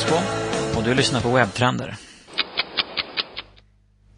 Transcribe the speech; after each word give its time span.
heter 0.00 0.76
och 0.76 0.84
du 0.84 0.94
lyssnar 0.94 1.20
på 1.20 1.30
Webbtrender. 1.30 1.96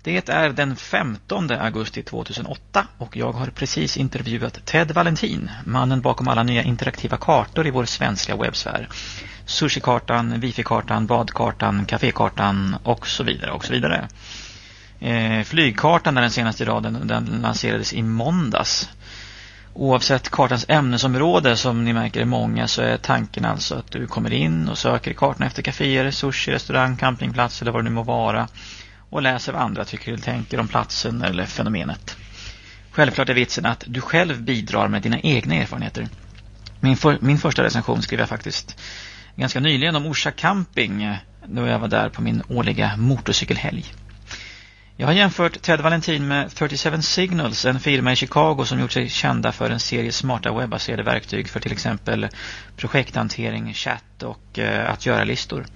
Det 0.02 0.28
är 0.28 0.50
den 0.50 0.76
15 0.76 1.50
augusti 1.50 2.02
2008 2.02 2.86
och 2.98 3.16
jag 3.16 3.32
har 3.32 3.46
precis 3.46 3.96
intervjuat 3.96 4.66
Ted 4.66 4.90
Valentin, 4.90 5.50
mannen 5.64 6.00
bakom 6.00 6.28
alla 6.28 6.42
nya 6.42 6.62
interaktiva 6.62 7.16
kartor 7.16 7.66
i 7.66 7.70
vår 7.70 7.84
svenska 7.84 8.36
webbsfär. 8.36 8.88
Sushikartan, 9.46 10.40
wifi-kartan, 10.40 11.06
badkartan, 11.06 11.86
kafékartan 11.86 12.76
och 12.82 13.06
så 13.06 13.22
vidare 13.22 13.50
och 13.50 13.64
så 13.64 13.72
vidare. 13.72 14.08
Eh, 15.00 15.44
flygkartan 15.44 16.16
är 16.16 16.22
den 16.22 16.30
senaste 16.30 16.62
i 16.62 16.66
raden, 16.66 17.06
den 17.06 17.24
lanserades 17.42 17.92
i 17.92 18.02
måndags. 18.02 18.88
Oavsett 19.74 20.30
kartans 20.30 20.64
ämnesområde 20.68 21.56
som 21.56 21.84
ni 21.84 21.92
märker 21.92 22.20
är 22.20 22.24
många 22.24 22.68
så 22.68 22.82
är 22.82 22.96
tanken 22.96 23.44
alltså 23.44 23.74
att 23.74 23.90
du 23.90 24.06
kommer 24.06 24.32
in 24.32 24.68
och 24.68 24.78
söker 24.78 25.10
i 25.10 25.14
kartan 25.14 25.46
efter 25.46 25.62
kaféer, 25.62 26.10
sushi, 26.10 26.52
restaurang, 26.52 26.96
campingplats 26.96 27.62
eller 27.62 27.72
vad 27.72 27.84
det 27.84 27.90
nu 27.90 27.94
må 27.94 28.02
vara 28.02 28.48
och 29.10 29.22
läser 29.22 29.52
vad 29.52 29.62
andra 29.62 29.84
tycker 29.84 30.12
eller 30.12 30.22
tänker 30.22 30.60
om 30.60 30.68
platsen 30.68 31.22
eller 31.22 31.46
fenomenet. 31.46 32.16
Självklart 32.90 33.28
är 33.28 33.34
vitsen 33.34 33.66
att 33.66 33.84
du 33.86 34.00
själv 34.00 34.42
bidrar 34.42 34.88
med 34.88 35.02
dina 35.02 35.20
egna 35.20 35.54
erfarenheter. 35.54 36.08
Min, 36.80 36.96
för, 36.96 37.18
min 37.20 37.38
första 37.38 37.62
recension 37.62 38.02
skrev 38.02 38.20
jag 38.20 38.28
faktiskt 38.28 38.80
ganska 39.36 39.60
nyligen 39.60 39.96
om 39.96 40.06
Orsa 40.06 40.30
camping 40.30 41.02
eh, 41.02 41.16
då 41.46 41.66
jag 41.66 41.78
var 41.78 41.88
där 41.88 42.08
på 42.08 42.22
min 42.22 42.42
årliga 42.48 42.96
motorcykelhelg. 42.96 43.84
Jag 45.02 45.06
har 45.06 45.14
jämfört 45.14 45.62
Ted 45.62 45.80
Valentin 45.80 46.28
med 46.28 46.54
37 46.54 47.02
Signals, 47.02 47.64
en 47.64 47.80
firma 47.80 48.12
i 48.12 48.16
Chicago 48.16 48.64
som 48.64 48.80
gjort 48.80 48.92
sig 48.92 49.08
kända 49.08 49.52
för 49.52 49.70
en 49.70 49.80
serie 49.80 50.12
smarta 50.12 50.52
webbaserade 50.52 51.02
verktyg 51.02 51.48
för 51.48 51.60
till 51.60 51.72
exempel 51.72 52.28
projekthantering, 52.76 53.74
chatt 53.74 54.22
och 54.22 54.58
eh, 54.58 54.90
att 54.90 55.06
göra 55.06 55.24
listor. 55.24 55.66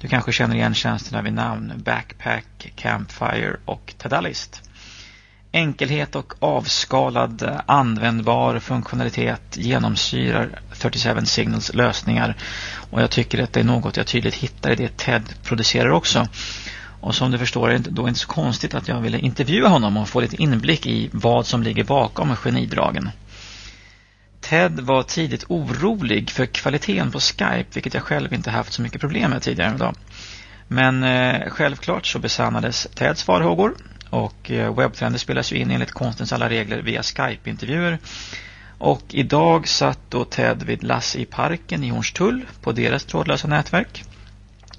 Du 0.00 0.08
kanske 0.08 0.32
känner 0.32 0.54
igen 0.54 0.74
tjänsterna 0.74 1.22
vid 1.22 1.32
namn 1.32 1.72
Backpack, 1.76 2.72
Campfire 2.76 3.56
och 3.64 3.94
Tedalist. 3.98 4.62
Enkelhet 5.52 6.14
och 6.14 6.32
avskalad 6.38 7.60
användbar 7.66 8.58
funktionalitet 8.58 9.56
genomsyrar 9.56 10.60
37 10.78 11.10
Signals 11.24 11.74
lösningar 11.74 12.36
och 12.90 13.02
jag 13.02 13.10
tycker 13.10 13.42
att 13.42 13.52
det 13.52 13.60
är 13.60 13.64
något 13.64 13.96
jag 13.96 14.06
tydligt 14.06 14.34
hittar 14.34 14.70
i 14.70 14.74
det 14.74 14.96
TED 14.96 15.34
producerar 15.42 15.90
också. 15.90 16.28
Och 17.00 17.14
som 17.14 17.30
du 17.30 17.38
förstår 17.38 17.70
är 17.70 17.78
det 17.78 17.90
då 17.90 18.08
inte 18.08 18.20
så 18.20 18.28
konstigt 18.28 18.74
att 18.74 18.88
jag 18.88 19.00
ville 19.00 19.18
intervjua 19.18 19.68
honom 19.68 19.96
och 19.96 20.08
få 20.08 20.20
lite 20.20 20.42
inblick 20.42 20.86
i 20.86 21.10
vad 21.12 21.46
som 21.46 21.62
ligger 21.62 21.84
bakom 21.84 22.36
genidragen. 22.36 23.10
Ted 24.40 24.80
var 24.80 25.02
tidigt 25.02 25.44
orolig 25.48 26.30
för 26.30 26.46
kvaliteten 26.46 27.10
på 27.12 27.20
Skype, 27.20 27.66
vilket 27.74 27.94
jag 27.94 28.02
själv 28.02 28.32
inte 28.32 28.50
haft 28.50 28.72
så 28.72 28.82
mycket 28.82 29.00
problem 29.00 29.30
med 29.30 29.42
tidigare 29.42 29.74
idag. 29.74 29.96
Men 30.68 31.02
eh, 31.02 31.50
självklart 31.50 32.06
så 32.06 32.18
besannades 32.18 32.88
Teds 32.94 33.22
farhågor 33.22 33.74
och 34.10 34.50
eh, 34.50 34.74
webbtrender 34.74 35.18
spelas 35.18 35.52
ju 35.52 35.56
in 35.56 35.70
enligt 35.70 35.92
konstens 35.92 36.32
alla 36.32 36.48
regler 36.48 36.82
via 36.82 37.02
Skype-intervjuer. 37.02 37.98
Och 38.78 39.02
idag 39.10 39.68
satt 39.68 39.98
då 40.08 40.24
Ted 40.24 40.62
vid 40.62 40.84
Lasse 40.84 41.18
i 41.18 41.24
parken 41.24 41.84
i 41.84 41.88
Hornstull 41.88 42.46
på 42.60 42.72
deras 42.72 43.04
trådlösa 43.04 43.48
nätverk. 43.48 44.04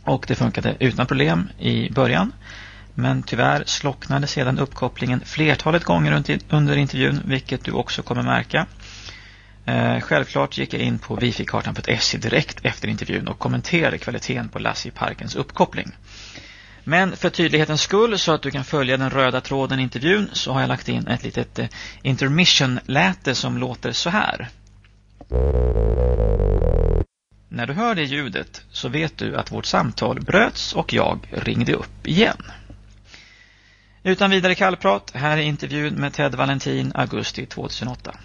Och 0.08 0.26
det 0.28 0.36
funkade 0.36 0.76
utan 0.80 1.08
problem 1.08 1.50
i 1.60 1.90
början. 1.92 2.32
Men 2.94 3.24
tyvärr 3.24 3.64
slocknade 3.66 4.28
sedan 4.28 4.60
uppkopplingen 4.60 5.20
flertalet 5.26 5.84
gånger 5.84 6.24
under 6.50 6.78
intervjun, 6.78 7.22
vilket 7.26 7.64
du 7.64 7.72
också 7.72 8.02
kommer 8.02 8.22
märka. 8.24 8.66
Eh, 9.66 10.00
självklart 10.00 10.58
gick 10.58 10.74
jag 10.74 10.82
in 10.82 11.00
på 11.00 11.16
wifi-kartan.se 11.16 12.18
direkt 12.18 12.66
efter 12.66 12.88
intervjun 12.88 13.28
och 13.28 13.40
kommenterade 13.40 13.98
kvaliteten 13.98 14.50
på 14.50 14.60
Lassie 14.60 14.92
Parkens 14.92 15.36
uppkoppling. 15.36 15.92
Men 16.84 17.16
för 17.18 17.30
tydlighetens 17.30 17.82
skull 17.82 18.20
så 18.20 18.32
att 18.34 18.42
du 18.42 18.52
kan 18.52 18.64
följa 18.64 18.98
den 18.98 19.10
röda 19.10 19.42
tråden 19.42 19.80
i 19.80 19.84
intervjun 19.84 20.30
så 20.34 20.54
har 20.54 20.62
jag 20.62 20.68
lagt 20.68 20.90
in 20.90 21.08
ett 21.08 21.24
litet 21.24 21.60
eh, 21.60 21.68
intermission-läte 22.02 23.36
som 23.36 23.58
låter 23.58 23.92
så 23.92 24.10
här. 24.10 24.50
När 27.50 27.68
du 27.68 27.74
hör 27.74 27.96
det 27.96 28.04
ljudet 28.04 28.62
så 28.72 28.90
vet 28.90 29.18
du 29.18 29.36
att 29.36 29.52
vårt 29.52 29.66
samtal 29.66 30.22
bröts 30.22 30.74
och 30.74 30.94
jag 30.94 31.20
ringde 31.32 31.74
upp 31.74 32.08
igen. 32.08 32.38
Utan 34.04 34.30
vidare 34.30 34.56
kallprat, 34.56 35.12
här 35.14 35.38
är 35.38 35.42
intervjun 35.42 35.94
med 35.94 36.14
Ted 36.14 36.36
Valentin 36.36 36.92
augusti 36.96 37.46
2008. 37.46 38.18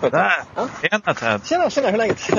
Där! 0.00 0.44
Ja. 0.54 0.68
Tjena 0.82 1.14
Ted! 1.14 1.46
Tjena, 1.46 1.70
tjena, 1.70 1.86
hur 1.86 1.94
är 1.94 1.98
läget? 1.98 2.30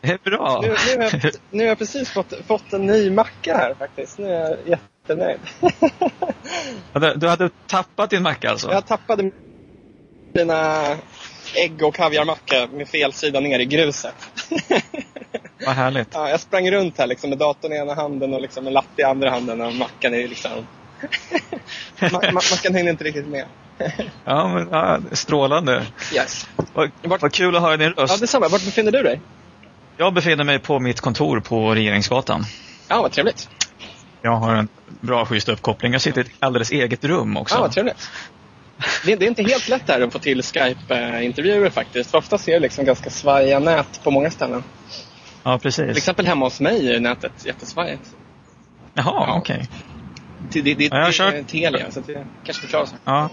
Det 0.00 0.08
är 0.08 0.18
bra! 0.24 0.60
Nu, 0.62 0.68
nu, 0.68 1.04
har, 1.04 1.20
jag, 1.22 1.32
nu 1.50 1.62
har 1.62 1.68
jag 1.68 1.78
precis 1.78 2.10
fått, 2.10 2.32
fått 2.46 2.72
en 2.72 2.86
ny 2.86 3.10
macka 3.10 3.56
här 3.56 3.74
faktiskt. 3.74 4.18
Nu 4.18 4.26
är 4.26 4.40
jag 4.40 4.56
jättenöjd. 4.68 5.40
Du 7.16 7.28
hade 7.28 7.50
tappat 7.66 8.10
din 8.10 8.22
macka 8.22 8.50
alltså? 8.50 8.72
Jag 8.72 8.86
tappade 8.86 9.30
mina 10.32 10.96
ägg 11.54 11.82
och 11.82 11.94
kaviarmacka 11.94 12.68
med 12.72 12.88
fel 12.88 13.12
sida 13.12 13.40
ner 13.40 13.58
i 13.58 13.64
gruset. 13.64 14.14
Vad 15.66 15.74
härligt. 15.74 16.08
Ja, 16.12 16.28
jag 16.30 16.40
sprang 16.40 16.70
runt 16.70 16.98
här 16.98 17.06
liksom, 17.06 17.30
med 17.30 17.38
datorn 17.38 17.72
i 17.72 17.76
ena 17.76 17.94
handen 17.94 18.34
och 18.34 18.40
liksom 18.40 18.66
en 18.66 18.72
lapp 18.72 18.98
i 18.98 19.02
andra 19.02 19.30
handen 19.30 19.60
och 19.60 19.74
mackan 19.74 20.14
är 20.14 20.28
liksom... 20.28 20.66
ma 22.12 22.32
mackan 22.32 22.74
hängde 22.74 22.90
inte 22.90 23.04
riktigt 23.04 23.26
med. 23.26 23.44
ja, 24.24 24.48
men, 24.48 24.68
ja, 24.70 24.98
strålande. 25.12 25.86
Yes. 26.14 26.48
Vad, 26.74 26.90
Vart... 27.02 27.22
vad 27.22 27.32
kul 27.32 27.56
att 27.56 27.62
höra 27.62 27.76
din 27.76 27.90
röst. 27.90 28.14
Ja, 28.14 28.20
detsamma. 28.20 28.48
Vart 28.48 28.64
befinner 28.64 28.92
du 28.92 29.02
dig? 29.02 29.20
Jag 29.96 30.14
befinner 30.14 30.44
mig 30.44 30.58
på 30.58 30.80
mitt 30.80 31.00
kontor 31.00 31.40
på 31.40 31.74
Regeringsgatan. 31.74 32.44
Ja, 32.88 33.02
vad 33.02 33.12
trevligt. 33.12 33.48
Jag 34.22 34.36
har 34.36 34.54
en 34.54 34.68
bra 35.00 35.26
schysst 35.26 35.48
uppkoppling. 35.48 35.92
Jag 35.92 36.00
sitter 36.00 36.20
i 36.20 36.24
ett 36.24 36.30
alldeles 36.38 36.70
eget 36.70 37.04
rum 37.04 37.36
också. 37.36 37.54
Ja, 37.54 37.60
vad 37.60 37.72
trevligt. 37.72 38.10
Det, 39.04 39.16
det 39.16 39.24
är 39.24 39.28
inte 39.28 39.42
helt 39.42 39.68
lätt 39.68 39.88
här 39.88 40.00
att 40.00 40.12
få 40.12 40.18
till 40.18 40.42
Skype-intervjuer 40.42 41.70
faktiskt. 41.70 42.10
För 42.10 42.18
oftast 42.18 42.48
är 42.48 42.52
det 42.52 42.60
liksom 42.60 42.84
ganska 42.84 43.10
svajiga 43.10 43.58
nät 43.58 44.00
på 44.04 44.10
många 44.10 44.30
ställen. 44.30 44.62
Ja, 45.42 45.58
precis. 45.58 45.86
Till 45.86 45.96
exempel 45.96 46.26
hemma 46.26 46.46
hos 46.46 46.60
mig 46.60 46.94
är 46.94 47.00
nätet 47.00 47.32
jättesvajigt. 47.46 48.14
Jaha, 48.94 49.24
ja. 49.26 49.36
okej. 49.38 49.56
Okay. 49.56 49.66
Det, 50.52 50.62
det, 50.62 50.74
det, 50.74 50.84
ja, 50.84 50.98
jag 50.98 51.04
har 51.04 51.12
kört... 51.12 51.48
Telia, 51.48 51.90
så 51.90 52.00
det 52.00 52.26
kanske 52.44 52.62
förklarar 52.62 52.86
sig. 52.86 52.98
Ja, 53.04 53.28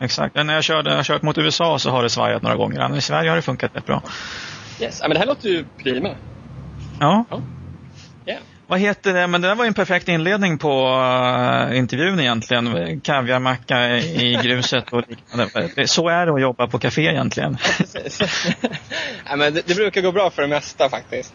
exakt. 0.00 0.34
När 0.34 0.54
jag, 0.54 0.64
körde, 0.64 0.90
jag 0.90 0.96
har 0.96 1.04
kört 1.04 1.22
mot 1.22 1.38
USA 1.38 1.78
så 1.78 1.90
har 1.90 2.02
det 2.02 2.10
svajat 2.10 2.42
några 2.42 2.56
gånger. 2.56 2.88
Men 2.88 2.98
i 2.98 3.00
Sverige 3.00 3.30
har 3.30 3.36
det 3.36 3.42
funkat 3.42 3.76
rätt 3.76 3.86
bra. 3.86 4.02
Yes, 4.80 5.00
men 5.02 5.10
det 5.10 5.18
här 5.18 5.26
låter 5.26 5.48
ju 5.48 5.64
prima. 5.78 6.10
Ja. 7.00 7.24
ja. 7.30 7.42
Vad 8.70 8.80
heter 8.80 9.14
det? 9.14 9.26
Men 9.26 9.40
det 9.40 9.48
där 9.48 9.54
var 9.54 9.64
ju 9.64 9.68
en 9.68 9.74
perfekt 9.74 10.08
inledning 10.08 10.58
på 10.58 10.88
uh, 11.70 11.78
intervjun 11.78 12.20
egentligen. 12.20 13.00
Kaviarmacka 13.00 13.98
i 13.98 14.38
gruset 14.42 14.92
och 14.92 15.02
liknande. 15.08 15.86
Så 15.86 16.08
är 16.08 16.26
det 16.26 16.32
att 16.32 16.40
jobba 16.40 16.66
på 16.66 16.78
café 16.78 17.02
egentligen. 17.02 17.58
ja, 19.28 19.36
men 19.36 19.54
det, 19.54 19.66
det, 19.66 19.74
brukar 19.74 20.00
gå 20.00 20.12
bra 20.12 20.30
för 20.30 20.42
det 20.42 20.48
mesta 20.48 20.88
faktiskt. 20.88 21.34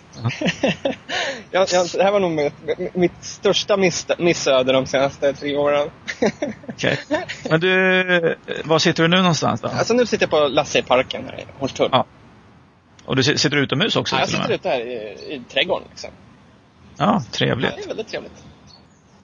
Jag, 1.51 1.67
jag, 1.71 1.87
det 1.93 2.03
här 2.03 2.11
var 2.11 2.19
nog 2.19 2.31
mitt, 2.31 2.95
mitt 2.95 3.23
största 3.23 3.77
miss, 3.77 4.07
missöde 4.17 4.73
de 4.73 4.85
senaste 4.85 5.33
tre 5.33 5.57
åren. 5.57 5.89
okay. 6.67 6.97
Men 7.49 7.59
du, 7.59 8.35
var 8.63 8.79
sitter 8.79 9.03
du 9.03 9.09
nu 9.09 9.17
någonstans 9.17 9.61
då? 9.61 9.67
Alltså 9.67 9.93
nu 9.93 10.05
sitter 10.05 10.23
jag 10.23 10.29
på 10.29 10.47
Lasse 10.47 10.79
i 10.79 10.81
parken 10.81 11.25
här 11.25 11.39
i 11.39 11.45
Hornstull. 11.59 11.89
Ja. 11.91 12.05
Och 13.05 13.15
du 13.15 13.23
sitter 13.23 13.57
utomhus 13.57 13.95
också? 13.95 14.15
Ja, 14.15 14.19
jag 14.19 14.29
sitter 14.29 14.53
ute 14.53 14.69
här 14.69 14.79
i, 14.79 14.95
i 15.35 15.41
trädgården. 15.49 15.87
Liksom. 15.89 16.09
Ja, 16.97 17.23
trevligt. 17.31 17.71
Ja, 17.71 17.77
det 17.77 17.83
är 17.83 17.87
väldigt 17.87 18.07
trevligt. 18.07 18.43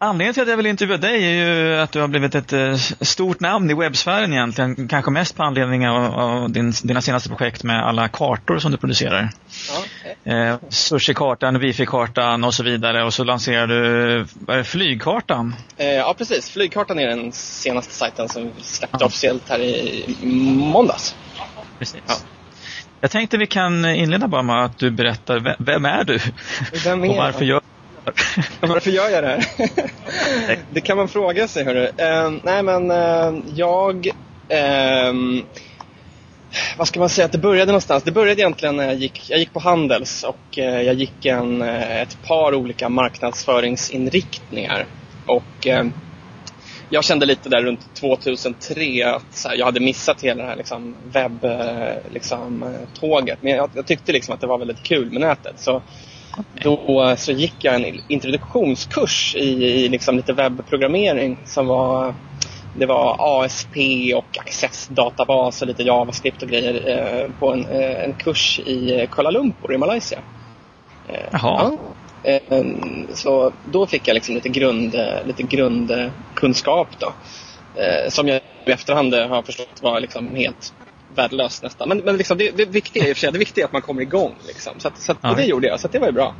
Anledningen 0.02 0.34
till 0.34 0.44
att 0.44 0.50
jag 0.50 0.58
vill 0.58 0.66
intervjua 0.66 0.98
dig 0.98 1.26
är 1.26 1.46
ju 1.46 1.76
att 1.76 1.92
du 1.92 2.02
har 2.02 2.08
blivit 2.08 2.36
ett 2.36 2.54
eh, 2.54 2.76
stort 3.02 3.40
namn 3.40 3.70
i 3.70 3.74
webbsfären 3.74 4.34
egentligen. 4.34 4.88
Kanske 4.88 5.12
mest 5.12 5.36
på 5.36 5.44
anledning 5.44 5.90
av, 5.90 6.20
av 6.20 6.52
din, 6.52 6.74
dina 6.84 7.02
senaste 7.02 7.30
projekt 7.30 7.64
med 7.64 7.86
alla 7.86 8.08
kartor 8.08 8.60
som 8.60 8.72
du 8.72 8.78
producerar. 8.78 9.30
Ja, 9.70 9.84
okay. 10.24 10.34
eh, 10.34 10.56
Sushi-kartan, 10.70 11.60
Wifi-kartan 11.60 12.44
och 12.44 12.54
så 12.54 12.64
vidare. 12.64 13.04
Och 13.04 13.14
så 13.14 13.24
lanserar 13.24 13.68
du 13.68 14.64
Flygkartan. 14.64 15.56
Eh, 15.78 15.88
ja, 15.88 16.16
precis. 16.18 16.50
Flygkartan 16.50 17.00
är 17.00 17.08
den 17.08 17.32
senaste 17.32 17.94
sajten 17.94 18.30
som 18.30 18.52
släppte 18.62 18.98
ja. 19.00 19.06
officiellt 19.06 19.50
här 19.50 19.60
i 19.60 20.16
måndags. 20.74 21.16
Precis. 21.80 22.02
Ja. 22.08 22.16
Jag 23.02 23.12
tänkte 23.12 23.38
vi 23.38 23.48
kan 23.48 23.86
inleda 23.86 24.28
bara 24.28 24.42
med 24.42 24.66
att 24.66 24.78
du 24.78 24.92
berättar, 24.92 25.56
vem 25.60 25.86
är 25.86 26.04
du? 26.04 26.20
Vem 26.84 27.04
är 27.04 27.10
och 27.10 27.16
varför 27.16 27.46
gör 27.46 27.62
varför 28.62 28.92
gör 28.92 29.10
jag 29.10 29.24
det 29.24 29.28
här? 29.28 29.46
det 30.72 30.82
kan 30.82 30.98
man 30.98 31.08
fråga 31.08 31.48
sig. 31.48 31.66
Hörru. 31.66 31.84
Uh, 31.84 32.40
nej 32.44 32.64
men 32.64 32.92
uh, 32.92 33.40
jag... 33.56 34.08
Uh, 34.54 35.14
vad 36.78 36.88
ska 36.88 37.00
man 37.00 37.10
säga 37.10 37.26
att 37.26 37.32
det 37.32 37.38
började 37.38 37.72
någonstans? 37.72 38.04
Det 38.04 38.12
började 38.12 38.42
egentligen 38.42 38.76
när 38.76 38.86
jag 38.86 38.96
gick, 38.96 39.30
jag 39.30 39.40
gick 39.40 39.54
på 39.54 39.60
Handels 39.60 40.24
och 40.24 40.58
uh, 40.58 40.82
jag 40.82 40.94
gick 40.94 41.26
en, 41.26 41.62
uh, 41.62 42.02
ett 42.02 42.18
par 42.28 42.56
olika 42.56 42.90
marknadsföringsinriktningar. 42.90 44.86
Och 45.26 45.68
jag 46.90 47.04
kände 47.04 47.26
lite 47.26 47.50
där 47.50 47.62
runt 47.62 47.96
2003 47.96 49.04
att 49.04 49.46
här, 49.46 49.56
jag 49.56 49.66
hade 49.66 49.80
missat 49.80 50.22
hela 50.22 50.44
det 50.44 50.50
här 50.50 50.56
liksom, 50.56 50.96
webbtåget. 51.04 52.14
Liksom, 52.14 52.76
Men 53.42 53.52
jag, 53.52 53.70
jag, 53.74 53.86
tyckte 53.86 54.12
liksom 54.12 54.34
att 54.34 54.42
det 54.42 54.48
var 54.48 54.58
väldigt 54.58 54.84
kul 54.84 55.12
med 55.12 55.22
nätet. 55.22 55.54
Så 55.60 55.82
då 56.64 57.16
så 57.18 57.32
gick 57.32 57.56
jag 57.60 57.76
en 57.76 58.02
introduktionskurs 58.08 59.36
i, 59.36 59.66
i 59.66 59.90
liksom 59.90 60.16
lite 60.16 60.34
webbprogrammering 60.34 61.38
som 61.46 61.68
var 61.68 62.14
det 62.78 62.86
var 62.86 63.16
ASP 63.20 63.78
och 64.16 64.38
Access-databas 64.38 65.62
och 65.62 65.68
lite 65.68 65.84
JavaScript 65.84 66.44
och 66.44 66.50
grejer 66.50 66.88
eh, 66.88 67.32
på 67.40 67.54
en, 67.54 67.66
eh, 67.66 68.04
en 68.04 68.14
kurs 68.14 68.60
i 68.60 69.08
Kuala 69.12 69.32
Lumpur 69.32 69.74
i 69.74 69.78
Malaysia. 69.78 70.20
Eh, 71.08 71.20
Jaha. 71.32 71.72
Ja. 71.72 71.78
Eh, 72.24 72.66
så 73.14 73.54
då 73.72 73.88
fick 73.88 74.08
jag 74.08 74.14
liksom 74.14 74.36
lite, 74.36 74.50
grund, 74.50 74.96
lite 75.26 75.44
grundkunskap 75.44 76.88
då. 77.00 77.14
Eh, 77.76 78.10
som 78.10 78.28
jag 78.28 78.42
i 78.66 78.72
efterhand 78.72 79.14
har 79.14 79.42
förstått 79.42 79.82
var 79.82 80.00
liksom 80.00 80.36
helt 80.36 80.74
värdelöst 81.16 81.64
nästan. 81.64 81.90
Men, 81.90 81.98
men 81.98 82.18
liksom 82.18 82.38
det, 82.38 82.58
det 82.58 82.66
viktiga 82.66 83.08
i 83.08 83.14
och 83.14 83.18
för 83.18 83.22
sig, 83.22 83.32
det 83.32 83.40
viktiga 83.40 83.64
är 83.64 83.68
att 83.68 83.74
man 83.74 83.82
kommer 83.82 84.02
igång. 84.02 84.36
Liksom. 84.48 84.74
Så, 84.78 84.88
att, 84.88 84.98
så 84.98 85.12
att, 85.12 85.24
och 85.24 85.36
det 85.36 85.46
gjorde 85.46 85.68
jag, 85.68 85.80
så 85.80 85.88
det 85.88 86.00
var 86.00 86.08
ju 86.08 86.14
bra. 86.14 86.36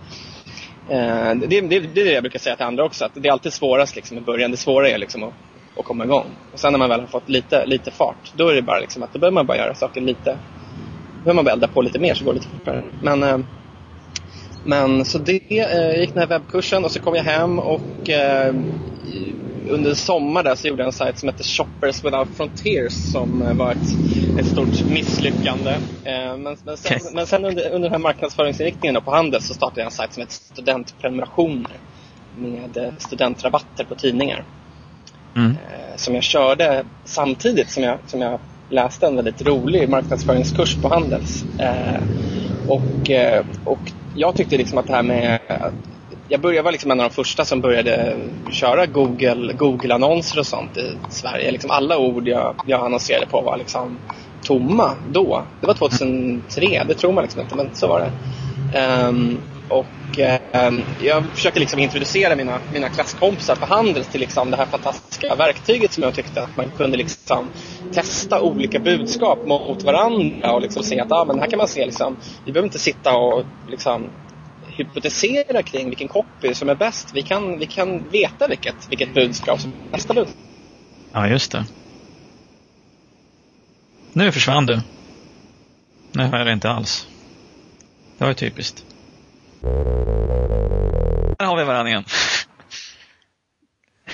Eh, 0.90 1.36
det, 1.36 1.48
det, 1.48 1.62
det, 1.62 2.02
är 2.02 2.06
det 2.06 2.12
jag 2.12 2.24
brukar 2.24 2.40
säga 2.40 2.56
till 2.56 2.66
andra 2.66 2.84
också, 2.84 3.06
att 3.06 3.12
det 3.14 3.28
är 3.28 3.32
alltid 3.32 3.54
svårast 3.54 3.96
liksom, 3.96 4.18
i 4.18 4.22
början. 4.22 4.52
Det 4.52 4.58
svåra 4.58 4.90
är 4.90 4.98
liksom 4.98 5.24
att, 5.24 5.34
att 5.78 5.86
komma 5.86 6.04
igång. 6.04 6.26
Och 6.54 6.60
sen 6.60 6.74
när 6.74 6.80
man 6.80 6.90
väl 6.90 7.00
har 7.00 7.08
fått 7.08 7.30
lite, 7.30 7.66
lite 7.66 7.92
fart, 7.92 8.34
då 8.36 8.48
är 8.48 8.56
det 8.56 8.62
bara 8.62 8.80
liksom 8.80 9.04
att 9.04 9.14
då 9.14 9.20
behöver 9.20 9.36
man 9.36 9.46
bara 9.46 9.58
göra 9.58 9.76
saker 9.76 10.02
lite, 10.02 10.30
då 10.30 11.24
behöver 11.24 11.34
man 11.34 11.46
bara 11.46 11.52
elda 11.52 11.68
på 11.68 11.82
lite 11.82 12.00
mer 12.00 12.14
så 12.14 12.26
går 12.26 12.34
det 12.34 12.40
lite 12.40 12.52
fortare. 12.52 12.84
Men, 13.02 13.24
eh, 13.24 13.38
men 14.64 15.06
så 15.06 15.18
det, 15.18 15.60
eh, 15.60 16.00
gick 16.00 16.14
den 16.14 16.20
här 16.20 16.28
webbkursen 16.28 16.86
och 16.86 16.92
så 16.92 17.00
kom 17.00 17.16
jag 17.16 17.24
hem 17.24 17.60
och 17.60 18.10
eh, 18.10 18.56
under 19.70 19.94
sommar 19.94 20.44
där 20.44 20.56
så 20.56 20.68
gjorde 20.68 20.82
jag 20.82 20.88
en 20.88 20.94
sajt 20.94 21.20
som 21.20 21.30
heter 21.30 21.44
Shoppers 21.44 22.04
Without 22.04 22.28
Frontiers 22.38 22.94
som 22.94 23.42
eh, 23.42 23.54
var 23.54 23.72
ett, 23.72 24.40
ett 24.40 24.46
stort 24.46 24.84
misslyckande. 24.90 25.72
Eh, 26.04 26.38
men, 26.38 26.58
men 26.64 26.78
sen, 26.78 27.00
men 27.14 27.28
sen 27.28 27.46
under, 27.46 27.70
under 27.70 27.90
den 27.90 27.92
här 27.92 28.00
marknadsföringsinriktningen 28.00 29.02
på 29.02 29.12
Handels 29.12 29.48
så 29.48 29.54
startade 29.54 29.82
jag 29.82 29.86
en 29.86 29.92
sajt 29.92 30.14
som 30.14 30.22
heter 30.22 30.34
Studentprenumerationer 30.34 31.72
med 32.38 32.78
eh, 32.78 32.94
studentrabatter 32.98 33.84
på 33.84 33.96
tidningar. 33.96 34.44
Mm. 35.36 35.56
Som 35.96 36.16
jag 36.16 36.24
körde 36.24 36.86
samtidigt 37.06 37.72
som 37.72 37.84
jag, 37.84 37.98
som 38.08 38.22
jag 38.22 38.40
läste 38.70 39.08
en 39.08 39.16
väldigt 39.16 39.42
rolig 39.42 39.90
marknadsföringskurs 39.90 40.76
på 40.76 40.90
Handels. 40.90 41.46
Eh, 41.60 42.02
Och, 42.68 43.10
eh, 43.10 43.46
och 43.66 43.80
jag 44.16 44.36
tyckte 44.36 44.58
liksom 44.58 44.78
att 44.78 44.88
det 44.88 44.94
här 44.94 45.04
med 45.04 45.40
jag 46.28 46.42
började 46.42 46.62
var 46.62 46.72
liksom 46.72 46.92
en 46.92 47.00
av 47.00 47.10
de 47.10 47.16
första 47.16 47.46
som 47.46 47.62
började 47.62 48.16
köra 48.52 48.86
Google, 48.86 49.54
Google-annonser 49.54 50.40
och 50.40 50.46
sånt 50.46 50.78
i 50.78 50.98
Sverige. 51.10 51.52
Liksom 51.52 51.72
alla 51.72 51.98
ord 51.98 52.28
jag, 52.28 52.56
jag 52.66 52.86
annonserade 52.86 53.26
på 53.26 53.42
var 53.42 53.58
liksom 53.58 53.98
tomma 54.44 54.92
då. 55.12 55.44
Det 55.62 55.68
var 55.68 55.74
2003, 55.74 56.84
det 56.88 56.94
tror 56.94 57.14
man 57.14 57.24
liksom 57.24 57.42
inte, 57.42 57.56
men 57.56 57.70
så 57.74 57.88
var 57.88 58.00
det. 58.00 58.12
Um, 59.08 59.38
och 59.70 60.20
eh, 60.20 60.74
jag 61.02 61.26
försökte 61.26 61.60
liksom 61.60 61.80
introducera 61.80 62.36
mina, 62.36 62.60
mina 62.74 62.90
klasskompisar 62.90 63.56
på 63.56 63.66
Handels 63.66 64.08
till 64.08 64.20
liksom 64.22 64.52
det 64.52 64.58
här 64.58 64.66
fantastiska 64.66 65.36
verktyget 65.36 65.94
som 65.94 66.04
jag 66.04 66.14
tyckte 66.14 66.44
att 66.44 66.58
man 66.58 66.72
kunde 66.78 66.98
liksom 66.98 67.50
testa 67.94 68.42
olika 68.42 68.80
budskap 68.80 69.46
mot 69.46 69.84
varandra 69.84 70.52
och 70.52 70.62
liksom 70.62 70.84
se 70.84 71.00
att 71.00 71.12
ah, 71.12 71.26
men 71.26 71.40
här 71.40 71.48
kan 71.48 71.58
man 71.58 71.68
se 71.68 71.86
liksom, 71.86 72.18
vi 72.46 72.52
behöver 72.52 72.68
inte 72.68 72.80
sitta 72.80 73.18
och 73.18 73.46
liksom 73.70 74.10
hypotesera 74.68 75.64
kring 75.64 75.90
vilken 75.90 76.08
copy 76.08 76.54
som 76.54 76.70
är 76.70 76.76
bäst. 76.76 77.12
Vi 77.14 77.22
kan, 77.22 77.60
vi 77.60 77.66
kan 77.66 78.10
veta 78.10 78.48
vilket, 78.48 78.76
vilket 78.90 79.14
budskap 79.14 79.62
som 79.62 79.72
är 79.72 79.92
bästa 79.92 80.14
budskap. 80.14 80.38
Ja, 81.12 81.28
just 81.28 81.52
det. 81.52 81.66
Nu 84.14 84.32
försvann 84.32 84.66
du. 84.66 84.82
Nu 86.12 86.24
hör 86.24 86.46
jag 86.46 86.54
inte 86.54 86.70
alls. 86.70 87.08
Det 88.18 88.24
var 88.24 88.30
ju 88.30 88.36
typiskt. 88.36 88.86
Där 91.38 91.46
har 91.46 91.58
vi 91.58 91.64
varandra 91.64 91.90
igen. 91.90 92.04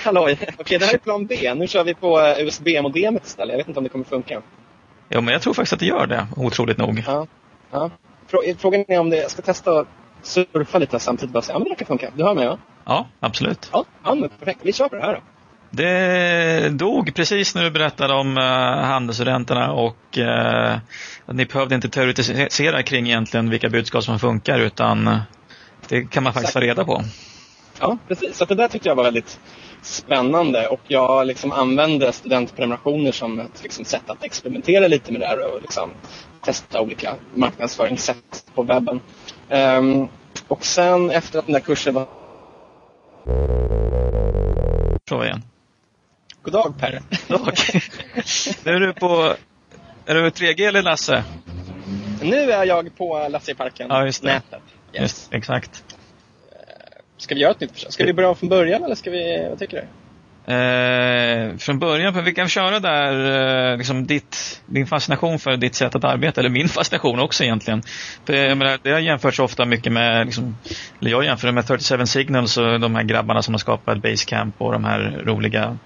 Halloj. 0.04 0.38
Okej, 0.58 0.78
det 0.78 0.86
här 0.86 0.94
är 0.94 0.98
plan 0.98 1.26
B. 1.26 1.54
Nu 1.54 1.66
kör 1.66 1.84
vi 1.84 1.94
på 1.94 2.20
eh, 2.20 2.46
USB-modemet 2.46 3.26
istället. 3.26 3.52
Jag 3.52 3.58
vet 3.58 3.68
inte 3.68 3.80
om 3.80 3.84
det 3.84 3.90
kommer 3.90 4.04
funka. 4.04 4.42
Jo, 5.08 5.20
men 5.20 5.32
jag 5.32 5.42
tror 5.42 5.54
faktiskt 5.54 5.72
att 5.72 5.80
det 5.80 5.86
gör 5.86 6.06
det, 6.06 6.26
otroligt 6.36 6.78
nog. 6.78 7.02
Ja. 7.06 7.26
ja. 7.70 7.90
Frågan 8.58 8.84
är 8.88 8.98
om 8.98 9.10
det, 9.10 9.16
jag 9.16 9.30
ska 9.30 9.42
testa 9.42 9.86
surfa 10.22 10.78
lite 10.78 10.98
samtidigt. 10.98 11.32
Bara 11.32 11.42
säga, 11.42 11.54
ja 11.54 11.58
men 11.58 11.68
det 11.68 11.74
kan 11.74 11.86
funka. 11.86 12.10
Du 12.16 12.24
hör 12.24 12.34
mig 12.34 12.48
va? 12.48 12.58
Ja, 12.84 13.06
absolut. 13.20 13.70
Ja, 13.72 13.84
ja 14.04 14.14
men 14.14 14.28
perfekt. 14.28 14.60
Vi 14.62 14.72
kör 14.72 14.88
på 14.88 14.96
det 14.96 15.02
här 15.02 15.14
då. 15.14 15.20
Det 15.70 16.68
dog 16.68 17.14
precis 17.14 17.54
när 17.54 17.64
du 17.64 17.70
berättade 17.70 18.14
om 18.14 18.36
uh, 18.38 18.42
handelsstudenterna 18.84 19.72
och 19.72 20.18
att 21.26 21.36
ni 21.36 21.46
behövde 21.46 21.74
inte 21.74 21.88
teoretisera 21.88 22.82
kring 22.82 23.06
egentligen 23.06 23.50
vilka 23.50 23.68
budskap 23.68 24.04
som 24.04 24.18
funkar 24.18 24.58
utan 24.58 25.08
uh, 25.08 25.18
det 25.88 26.04
kan 26.04 26.22
man 26.22 26.32
faktiskt 26.32 26.52
få 26.52 26.60
reda 26.60 26.84
på. 26.84 27.02
Ja, 27.80 27.98
precis. 28.08 28.36
Så 28.36 28.44
det 28.44 28.54
där 28.54 28.68
tyckte 28.68 28.88
jag 28.88 28.94
var 28.94 29.04
väldigt 29.04 29.40
spännande 29.82 30.68
och 30.68 30.80
jag 30.88 31.26
liksom 31.26 31.52
använde 31.52 32.12
studentprenumerationer 32.12 33.12
som 33.12 33.40
ett 33.40 33.62
liksom, 33.62 33.84
sätt 33.84 34.10
att 34.10 34.24
experimentera 34.24 34.88
lite 34.88 35.12
med 35.12 35.20
det 35.20 35.26
här 35.26 35.54
och 35.54 35.62
liksom, 35.62 35.90
testa 36.42 36.80
olika 36.80 37.14
marknadsföringssätt 37.34 38.46
på 38.54 38.62
webben. 38.62 39.00
Um, 39.50 40.08
och 40.48 40.64
sen 40.64 41.10
efter 41.10 41.38
att 41.38 41.46
den 41.46 41.52
där 41.52 41.60
kursen 41.60 41.94
var... 41.94 42.06
Prova 45.08 45.26
igen. 45.26 45.42
God 46.46 46.52
dag 46.52 46.74
Per. 46.78 47.02
God 47.28 47.40
dag. 47.40 47.54
nu 48.64 48.72
är 48.72 48.80
du 48.80 48.92
på... 48.92 49.34
Är 50.06 50.14
du 50.14 50.28
3G 50.28 50.68
eller 50.68 50.82
Lasse? 50.82 51.24
Nu 52.22 52.50
är 52.50 52.64
jag 52.64 52.96
på 52.96 53.28
Lasse 53.30 53.52
i 53.52 53.54
parken. 53.54 53.86
Ja, 53.90 54.04
just 54.04 54.22
det. 54.22 54.28
Nätet. 54.28 54.62
Yes. 54.92 55.02
Just, 55.02 55.34
exakt. 55.34 55.84
Ska 57.16 57.34
vi 57.34 57.40
göra 57.40 57.50
ett 57.50 57.60
nytt 57.60 57.72
försök? 57.72 57.92
Ska 57.92 58.04
vi 58.04 58.12
börja 58.12 58.34
från 58.34 58.48
början 58.48 58.84
eller 58.84 58.94
ska 58.94 59.10
vi... 59.10 59.46
Vad 59.48 59.58
tycker 59.58 59.76
du? 59.76 59.86
Eh, 60.52 61.56
från 61.56 61.78
början, 61.78 62.24
vi 62.24 62.34
kan 62.34 62.48
köra 62.48 62.80
där 62.80 63.72
eh, 63.72 63.78
liksom 63.78 64.06
ditt, 64.06 64.62
din 64.66 64.86
fascination 64.86 65.38
för 65.38 65.56
ditt 65.56 65.74
sätt 65.74 65.94
att 65.94 66.04
arbeta, 66.04 66.40
eller 66.40 66.50
min 66.50 66.68
fascination 66.68 67.20
också 67.20 67.44
egentligen. 67.44 67.82
För, 68.24 68.32
jag 68.32 68.58
menar, 68.58 68.78
det 68.82 68.90
har 68.90 68.98
jämförts 68.98 69.38
ofta 69.38 69.64
mycket 69.64 69.92
med, 69.92 70.26
liksom, 70.26 70.56
eller 71.00 71.10
jag 71.10 71.24
jämför 71.24 71.46
det 71.46 71.52
med 71.52 71.66
37 71.66 72.06
Signals 72.06 72.56
och 72.56 72.80
de 72.80 72.94
här 72.94 73.02
grabbarna 73.02 73.42
som 73.42 73.54
har 73.54 73.58
skapat 73.58 74.02
Basecamp 74.02 74.54
och 74.58 74.72
de 74.72 74.84
här 74.84 75.22
roliga 75.24 75.78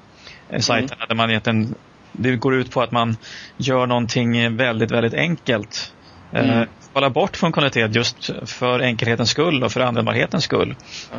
eh, 0.53 0.61
sajterna 0.61 0.97
mm. 0.97 1.09
där 1.09 1.15
man 1.15 1.31
egentligen, 1.31 1.75
det 2.13 2.37
går 2.37 2.55
ut 2.55 2.71
på 2.71 2.83
att 2.83 2.93
man 2.93 3.17
gör 3.57 3.87
någonting 3.87 4.57
väldigt, 4.57 4.91
väldigt 4.91 5.15
enkelt. 5.15 5.93
Eh, 6.33 6.51
mm. 6.51 6.69
Falla 6.93 7.11
bort 7.11 7.37
funktionalitet 7.37 7.95
just 7.95 8.31
för 8.47 8.81
enkelhetens 8.81 9.31
skull 9.31 9.65
och 9.65 9.73
för 9.73 9.81
användbarhetens 9.81 10.45
skull. 10.45 10.77
Ja. 11.13 11.19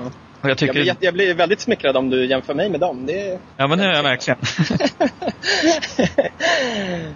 Jag, 0.50 0.58
tycker... 0.58 0.76
jag, 0.80 0.84
blir, 0.98 1.06
jag 1.06 1.14
blir 1.14 1.34
väldigt 1.34 1.62
smickrad 1.62 1.98
om 1.98 2.10
du 2.10 2.26
jämför 2.26 2.54
mig 2.54 2.70
med 2.70 2.80
dem. 2.80 3.06
Det... 3.06 3.40
Ja, 3.58 3.68
men 3.68 3.78
det 3.78 3.86
är 3.86 3.94
jag 3.94 4.04
verkligen. 4.04 4.40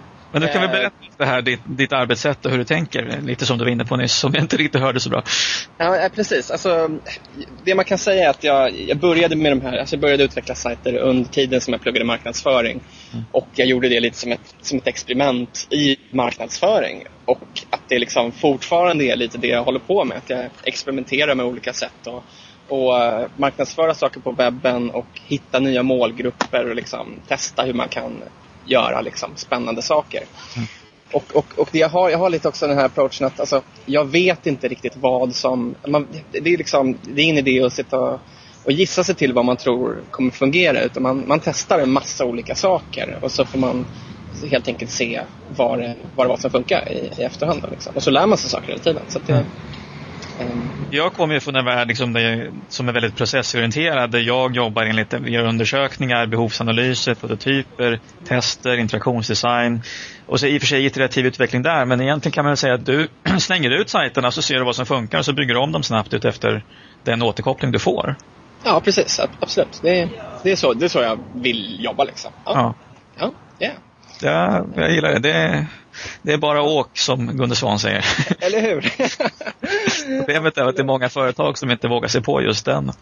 men 0.36 0.42
du 0.42 0.52
kan 0.52 0.62
väl 0.62 0.70
berätta 0.70 0.96
lite 1.10 1.24
här, 1.24 1.42
ditt, 1.42 1.60
ditt 1.64 1.92
arbetssätt 1.92 2.46
och 2.46 2.50
hur 2.50 2.58
du 2.58 2.64
tänker, 2.64 3.20
lite 3.20 3.46
som 3.46 3.58
du 3.58 3.64
var 3.64 3.70
inne 3.70 3.84
på 3.84 3.96
nyss, 3.96 4.12
som 4.12 4.34
jag 4.34 4.42
inte 4.42 4.56
riktigt 4.56 4.80
hörde 4.80 5.00
så 5.00 5.10
bra. 5.10 5.22
Ja, 5.78 6.08
precis. 6.14 6.50
Alltså, 6.50 6.90
det 7.64 7.74
man 7.74 7.84
kan 7.84 7.98
säga 7.98 8.26
är 8.26 8.30
att 8.30 8.44
jag, 8.44 8.80
jag 8.88 8.98
började 8.98 9.36
med 9.36 9.52
de 9.52 9.60
här, 9.60 9.78
alltså 9.78 9.94
jag 9.94 10.00
började 10.00 10.24
utveckla 10.24 10.54
sajter 10.54 10.96
under 10.96 11.30
tiden 11.30 11.60
som 11.60 11.72
jag 11.72 11.82
pluggade 11.82 12.04
marknadsföring. 12.04 12.80
Mm. 13.12 13.24
Och 13.32 13.48
jag 13.54 13.68
gjorde 13.68 13.88
det 13.88 14.00
lite 14.00 14.16
som 14.16 14.32
ett, 14.32 14.54
som 14.62 14.78
ett 14.78 14.86
experiment 14.86 15.66
i 15.70 15.96
marknadsföring. 16.10 17.04
Och 17.24 17.62
att 17.70 17.80
det 17.88 17.98
liksom 17.98 18.32
fortfarande 18.32 19.04
är 19.04 19.16
lite 19.16 19.38
det 19.38 19.48
jag 19.48 19.64
håller 19.64 19.80
på 19.80 20.04
med, 20.04 20.16
att 20.16 20.30
jag 20.30 20.50
experimenterar 20.64 21.34
med 21.34 21.46
olika 21.46 21.72
sätt. 21.72 22.06
Och, 22.06 22.24
och 22.68 22.94
uh, 22.94 23.26
marknadsföra 23.36 23.94
saker 23.94 24.20
på 24.20 24.32
webben 24.32 24.90
och 24.90 25.06
hitta 25.26 25.58
nya 25.58 25.82
målgrupper 25.82 26.68
och 26.68 26.76
liksom 26.76 27.14
testa 27.28 27.62
hur 27.62 27.74
man 27.74 27.88
kan 27.88 28.22
göra 28.66 29.00
liksom, 29.00 29.30
spännande 29.36 29.82
saker. 29.82 30.22
Mm. 30.56 30.68
Och, 31.12 31.36
och, 31.36 31.46
och 31.56 31.68
det 31.72 31.78
jag, 31.78 31.88
har, 31.88 32.10
jag 32.10 32.18
har 32.18 32.30
lite 32.30 32.48
också 32.48 32.66
den 32.66 32.78
här 32.78 32.84
approachen 32.84 33.26
att 33.26 33.40
alltså, 33.40 33.62
jag 33.86 34.04
vet 34.04 34.46
inte 34.46 34.68
riktigt 34.68 34.96
vad 34.96 35.34
som... 35.34 35.74
Man, 35.86 36.06
det, 36.32 36.38
är 36.38 36.58
liksom, 36.58 36.96
det 37.02 37.20
är 37.20 37.24
ingen 37.24 37.38
idé 37.38 37.62
att 37.62 37.72
sitta 37.72 38.00
och, 38.00 38.20
och 38.64 38.72
gissa 38.72 39.04
sig 39.04 39.14
till 39.14 39.32
vad 39.32 39.44
man 39.44 39.56
tror 39.56 40.02
kommer 40.10 40.30
fungera 40.30 40.82
utan 40.82 41.02
man, 41.02 41.24
man 41.26 41.40
testar 41.40 41.78
en 41.78 41.90
massa 41.90 42.24
olika 42.24 42.54
saker 42.54 43.18
och 43.22 43.32
så 43.32 43.44
får 43.44 43.58
man 43.58 43.86
helt 44.50 44.68
enkelt 44.68 44.90
se 44.90 45.20
vad 45.56 45.78
det, 45.78 45.94
vad 46.16 46.26
det 46.26 46.28
var 46.28 46.36
som 46.36 46.50
funkar 46.50 46.88
i, 46.92 47.10
i 47.18 47.24
efterhand. 47.24 47.66
Liksom. 47.70 47.96
Och 47.96 48.02
så 48.02 48.10
lär 48.10 48.26
man 48.26 48.38
sig 48.38 48.50
saker 48.50 48.68
hela 48.68 48.78
tiden. 48.78 49.02
Så 49.08 49.18
det, 49.26 49.32
mm. 49.32 49.44
Jag 50.90 51.12
kommer 51.12 51.34
ju 51.34 51.40
från 51.40 51.56
en 51.56 51.64
värld 51.64 51.88
liksom 51.88 52.16
som 52.68 52.88
är 52.88 52.92
väldigt 52.92 53.16
processorienterad 53.16 54.10
där 54.10 54.18
jag 54.18 54.56
jobbar 54.56 54.82
enligt 54.82 55.12
gör 55.12 55.44
undersökningar, 55.44 56.26
behovsanalyser, 56.26 57.14
prototyper, 57.14 58.00
tester, 58.28 58.76
interaktionsdesign 58.76 59.82
och 60.26 60.40
så 60.40 60.46
i 60.46 60.56
och 60.56 60.60
för 60.60 60.66
sig 60.66 60.86
iterativ 60.86 61.26
utveckling 61.26 61.62
där 61.62 61.84
men 61.84 62.00
egentligen 62.00 62.32
kan 62.32 62.44
man 62.44 62.56
säga 62.56 62.74
att 62.74 62.86
du 62.86 63.08
slänger 63.38 63.70
ut 63.70 63.88
sajterna 63.90 64.30
så 64.30 64.42
ser 64.42 64.54
du 64.54 64.64
vad 64.64 64.76
som 64.76 64.86
funkar 64.86 65.18
och 65.18 65.24
så 65.24 65.32
bygger 65.32 65.54
du 65.54 65.60
om 65.60 65.72
dem 65.72 65.82
snabbt 65.82 66.14
ut 66.14 66.24
efter 66.24 66.64
den 67.04 67.22
återkoppling 67.22 67.72
du 67.72 67.78
får. 67.78 68.16
Ja, 68.64 68.80
precis. 68.84 69.20
Absolut. 69.40 69.80
Det, 69.82 70.08
det, 70.42 70.52
är, 70.52 70.56
så, 70.56 70.72
det 70.72 70.84
är 70.84 70.88
så 70.88 70.98
jag 70.98 71.18
vill 71.34 71.84
jobba 71.84 72.04
liksom. 72.04 72.30
Ja. 72.44 72.74
Ja, 73.18 73.32
yeah. 73.60 73.74
Ja 74.20 74.64
jag 74.74 74.92
gillar 74.92 75.12
det. 75.12 75.18
det. 75.18 75.66
Det 76.22 76.32
är 76.32 76.38
bara 76.38 76.62
åk 76.62 76.98
som 76.98 77.36
Gunde 77.36 77.56
Svan 77.56 77.78
säger. 77.78 78.04
Eller 78.40 78.60
hur? 78.60 78.80
Problemet 80.18 80.58
är 80.58 80.64
att 80.64 80.76
det 80.76 80.82
är 80.82 80.86
många 80.86 81.08
företag 81.08 81.58
som 81.58 81.70
inte 81.70 81.88
vågar 81.88 82.08
sig 82.08 82.22
på 82.22 82.42
just 82.42 82.64
den. 82.64 82.92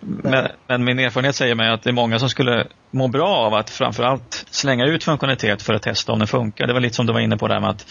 Men, 0.00 0.48
men, 0.66 0.84
min 0.84 0.98
erfarenhet 0.98 1.36
säger 1.36 1.54
mig 1.54 1.70
att 1.70 1.82
det 1.82 1.90
är 1.90 1.94
många 1.94 2.18
som 2.18 2.28
skulle 2.28 2.66
må 2.90 3.08
bra 3.08 3.28
av 3.28 3.54
att 3.54 3.70
framförallt 3.70 4.46
slänga 4.50 4.86
ut 4.86 5.04
funktionalitet 5.04 5.62
för 5.62 5.74
att 5.74 5.82
testa 5.82 6.12
om 6.12 6.18
den 6.18 6.28
funkar. 6.28 6.66
Det 6.66 6.72
var 6.72 6.80
lite 6.80 6.94
som 6.94 7.06
du 7.06 7.12
var 7.12 7.20
inne 7.20 7.36
på 7.36 7.48
där 7.48 7.60
med 7.60 7.70
att 7.70 7.86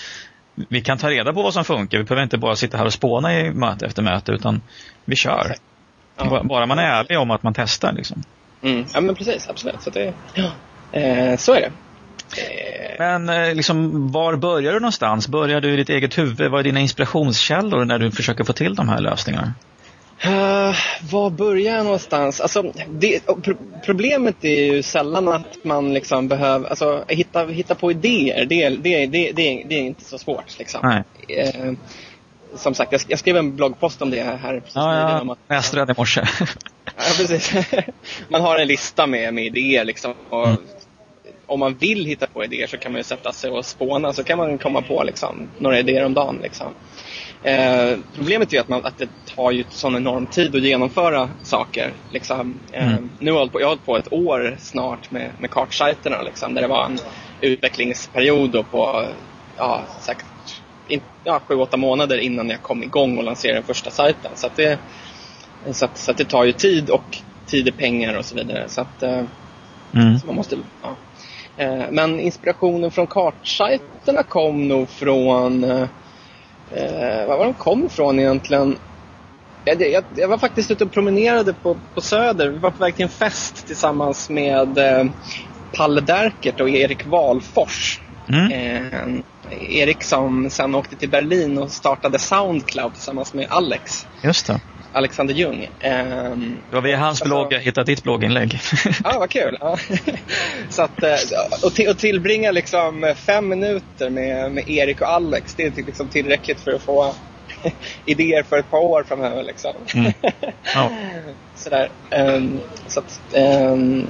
vi 0.70 0.82
kan 0.82 0.98
ta 0.98 1.10
reda 1.10 1.34
på 1.34 1.44
vad 1.44 1.54
som 1.54 1.66
funkar. 1.66 1.98
Vi 1.98 2.04
behöver 2.04 2.24
inte 2.24 2.38
bara 2.38 2.56
sitta 2.56 2.78
här 2.78 2.86
och 2.86 2.94
spåna 2.94 3.40
i 3.40 3.52
möte 3.52 3.86
efter 3.86 4.02
möte 4.02 4.32
utan 4.32 4.62
vi 5.06 5.16
kör. 5.16 5.56
Ja. 6.18 6.44
Bara 6.44 6.66
man 6.66 6.80
är 6.80 6.84
ärlig 6.84 7.20
om 7.20 7.32
att 7.32 7.44
man 7.44 7.54
testar. 7.54 7.94
Liksom. 7.94 8.24
Mm. 8.62 8.86
Ja 8.94 9.02
men 9.02 9.16
precis, 9.16 9.50
absolut. 9.50 9.82
Så, 9.82 9.90
det, 9.90 10.14
ja. 10.34 10.52
eh, 11.00 11.38
så 11.38 11.54
är 11.54 11.62
det. 11.62 11.72
Men 12.98 13.30
eh, 13.30 13.56
liksom, 13.56 14.12
var 14.12 14.36
börjar 14.36 14.74
du 14.74 14.80
någonstans? 14.80 15.28
Börjar 15.28 15.62
du 15.62 15.74
i 15.74 15.76
ditt 15.76 15.90
eget 15.90 16.18
huvud? 16.18 16.52
Vad 16.52 16.60
är 16.60 16.64
dina 16.64 16.80
inspirationskällor 16.80 17.86
när 17.86 18.00
du 18.00 18.12
försöker 18.12 18.44
få 18.44 18.54
till 18.54 18.76
de 18.76 18.90
här 18.90 19.00
lösningarna? 19.00 19.54
Uh, 20.26 20.76
var 21.12 21.30
börjar 21.30 21.76
jag 21.76 21.84
någonstans? 21.84 22.42
Alltså, 22.42 22.72
det, 22.90 23.26
pro 23.26 23.56
problemet 23.86 24.36
är 24.42 24.74
ju 24.74 24.84
sällan 24.84 25.28
att 25.28 25.64
man 25.64 25.94
liksom 25.94 26.28
behöver 26.28 26.70
alltså, 26.70 27.04
hitta, 27.08 27.46
hitta 27.46 27.76
på 27.76 27.92
idéer. 27.92 28.46
Det, 28.46 28.70
det, 28.70 29.06
det, 29.06 29.32
det, 29.32 29.64
det 29.70 29.76
är 29.76 29.82
inte 29.82 30.04
så 30.04 30.18
svårt. 30.18 30.60
Liksom. 30.60 30.88
Uh, 30.88 31.74
som 32.56 32.74
sagt, 32.74 32.92
jag, 32.92 33.02
jag, 33.08 33.20
skrev 33.20 33.38
en 33.38 33.56
bloggpost 33.56 34.02
om 34.02 34.10
det 34.10 34.24
här 34.24 34.60
precis 34.60 34.76
ja, 34.76 34.96
ja. 34.96 35.36
Jag 35.48 35.64
den 35.72 35.90
i 35.90 35.94
morse. 35.98 36.22
ja, 36.86 37.04
precis. 37.18 37.54
man 38.30 38.42
har 38.42 38.58
en 38.58 38.68
lista 38.68 39.08
med, 39.08 39.34
med 39.34 39.46
idéer 39.46 39.86
liksom. 39.86 40.14
Och 40.30 40.48
mm. 40.48 40.58
Om 41.50 41.60
man 41.60 41.74
vill 41.74 42.06
hitta 42.06 42.28
på 42.28 42.44
idéer 42.44 42.68
så 42.68 42.78
kan 42.78 42.92
man 42.92 43.00
ju 43.00 43.04
sätta 43.04 43.32
sig 43.32 43.52
och 43.52 43.66
spåna 43.66 44.14
så 44.14 44.24
kan 44.24 44.38
man 44.38 44.58
komma 44.58 44.82
på 44.82 45.04
liksom, 45.04 45.50
några 45.58 45.80
idéer 45.80 46.06
om 46.06 46.14
dagen. 46.14 46.40
Liksom. 46.44 46.68
Eh, 47.44 47.98
problemet 48.16 48.54
är 48.54 48.60
att, 48.60 48.70
man, 48.70 48.86
att 48.86 48.98
det 48.98 49.10
tar 49.36 49.52
ju 49.52 49.64
sån 49.70 49.96
enorm 49.96 50.26
tid 50.26 50.56
att 50.56 50.62
genomföra 50.62 51.30
saker. 51.44 51.94
Liksom. 52.12 52.60
Eh, 52.72 52.92
mm. 52.92 53.10
Nu 53.20 53.32
har 53.32 53.40
jag, 53.40 53.52
på, 53.52 53.62
jag 53.62 53.66
har 53.66 53.70
hållit 53.70 53.86
på 53.86 53.98
ett 53.98 54.14
år 54.14 54.56
snart 54.60 55.12
med, 55.12 55.32
med 55.40 55.52
kartsajterna 55.52 56.22
liksom, 56.22 56.54
där 56.54 56.62
det 56.62 56.68
var 56.68 56.86
en 56.86 57.00
utvecklingsperiod 57.42 58.66
på 58.72 59.06
ja, 59.58 59.84
säkert 60.00 60.26
in, 60.88 61.02
ja, 61.24 61.40
sju, 61.40 61.56
åtta 61.56 61.78
månader 61.78 62.18
innan 62.18 62.50
jag 62.50 62.62
kom 62.62 62.84
igång 62.84 63.18
och 63.18 63.24
lanserade 63.24 63.58
den 63.60 63.68
första 63.68 63.92
sajten. 63.92 64.32
Så, 64.36 64.48
det, 64.56 64.80
så, 65.72 65.86
att, 65.86 65.98
så 65.98 66.12
att 66.12 66.18
det 66.18 66.26
tar 66.26 66.44
ju 66.44 66.52
tid 66.52 66.90
och 66.90 67.18
tid 67.46 67.68
är 67.68 67.72
pengar 67.72 68.18
och 68.18 68.26
så 68.26 68.36
vidare. 68.36 68.64
Så 68.68 68.82
att, 68.82 69.04
eh, 69.04 69.24
mm. 69.94 70.20
så 70.20 70.28
man 70.28 70.36
måste, 70.36 70.58
ja. 70.82 70.96
Eh, 71.60 71.86
men 71.92 72.20
inspirationen 72.20 72.92
från 72.92 73.08
kartsajterna 73.08 74.24
kom 74.24 74.68
nog 74.68 74.90
från 74.90 75.64
eh, 75.64 75.88
eh, 76.72 77.28
var 77.28 77.46
de 77.46 77.54
kom 77.54 77.86
ifrån 77.86 78.20
egentligen. 78.20 78.78
Jag, 79.66 79.82
jag, 79.82 80.04
jag, 80.16 80.28
var 80.28 80.38
faktiskt 80.38 80.72
ute 80.72 80.84
och 80.84 80.92
promenerade 80.92 81.54
på, 81.54 81.78
på 81.94 82.02
Söder. 82.02 82.50
Vi 82.50 82.58
var 82.58 82.72
på 82.72 82.84
väg 82.84 82.96
till 82.96 83.04
en 83.04 83.10
fest 83.10 83.68
tillsammans 83.68 84.30
med 84.30 84.78
eh, 84.78 85.06
Palle 85.74 86.02
Derkert 86.02 86.60
och 86.60 86.70
Erik 86.70 87.06
Walfors. 87.06 88.02
Mm. 88.30 88.52
Eh, 88.52 89.20
Erik 89.70 90.04
som 90.04 90.50
sen 90.50 90.76
åkte 90.76 90.96
till 90.96 91.10
Berlin 91.10 91.58
och 91.58 91.72
startade 91.72 92.20
Soundcloud 92.20 92.94
tillsammans 92.94 93.34
med 93.34 93.48
Alex. 93.50 94.08
Just 94.22 94.48
det. 94.48 94.62
Alexander 94.94 95.34
Ljung. 95.34 95.70
Um, 95.84 96.58
det 96.70 96.76
var 96.76 96.82
via 96.82 96.98
hans 96.98 97.24
blogg 97.24 97.54
jag 97.54 97.60
hittade 97.60 97.92
ditt 97.92 98.04
blogginlägg. 98.04 98.60
Ja, 99.04 99.20
vad 99.20 99.30
kul. 99.30 99.58
Ja. 99.60 99.78
Så 100.70 100.82
att, 100.82 101.04
eh, 101.04 101.16
och, 101.64 101.74
till, 101.74 101.90
och 101.90 101.98
tillbringa 101.98 102.52
liksom 102.52 103.14
fem 103.18 103.48
minuter 103.48 104.10
med, 104.10 104.52
med 104.52 104.70
Erik 104.70 105.02
och 105.02 105.08
Alex, 105.08 105.56
det 105.56 105.64
är 105.64 105.72
liksom 105.86 106.08
tillräckligt 106.08 106.60
för 106.60 106.72
att 106.72 106.82
få 106.82 107.14
idéer 108.06 108.44
för 108.44 108.58
ett 108.58 108.72
par 108.72 108.80
år 108.80 109.04
framöver. 109.08 109.44
Liksom. 109.44 109.74
Mm. 109.96 110.12
Ja. 110.76 110.92
Sådär. 111.56 111.90
Um, 112.12 112.60
så 112.88 113.00
att, 113.00 113.22
um, 113.36 114.08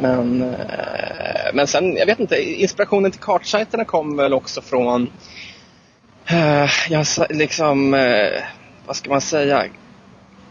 men, 0.00 0.42
uh, 0.42 1.54
men 1.54 1.66
sen, 1.66 1.96
jag 1.96 2.06
vet 2.06 2.20
inte, 2.20 2.60
inspirationen 2.62 3.10
till 3.10 3.20
kartsajterna 3.20 3.84
kom 3.84 4.16
väl 4.16 4.34
också 4.34 4.60
från 4.60 5.10
uh, 6.32 6.70
jag, 6.88 7.06
liksom, 7.30 7.94
uh, 7.94 8.40
vad 8.86 8.96
ska 8.96 9.10
man 9.10 9.20
säga, 9.20 9.64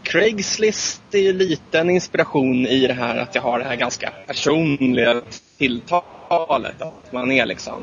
Craigslist 0.02 1.02
är 1.12 1.18
ju 1.18 1.32
lite 1.32 1.78
en 1.78 1.90
inspiration 1.90 2.66
i 2.66 2.86
det 2.86 2.94
här 2.94 3.16
att 3.16 3.34
jag 3.34 3.42
har 3.42 3.58
det 3.58 3.64
här 3.64 3.76
ganska 3.76 4.12
personliga 4.26 5.22
tilltalet. 5.58 6.82
Att 6.82 7.12
man 7.12 7.32
är 7.32 7.46
liksom 7.46 7.82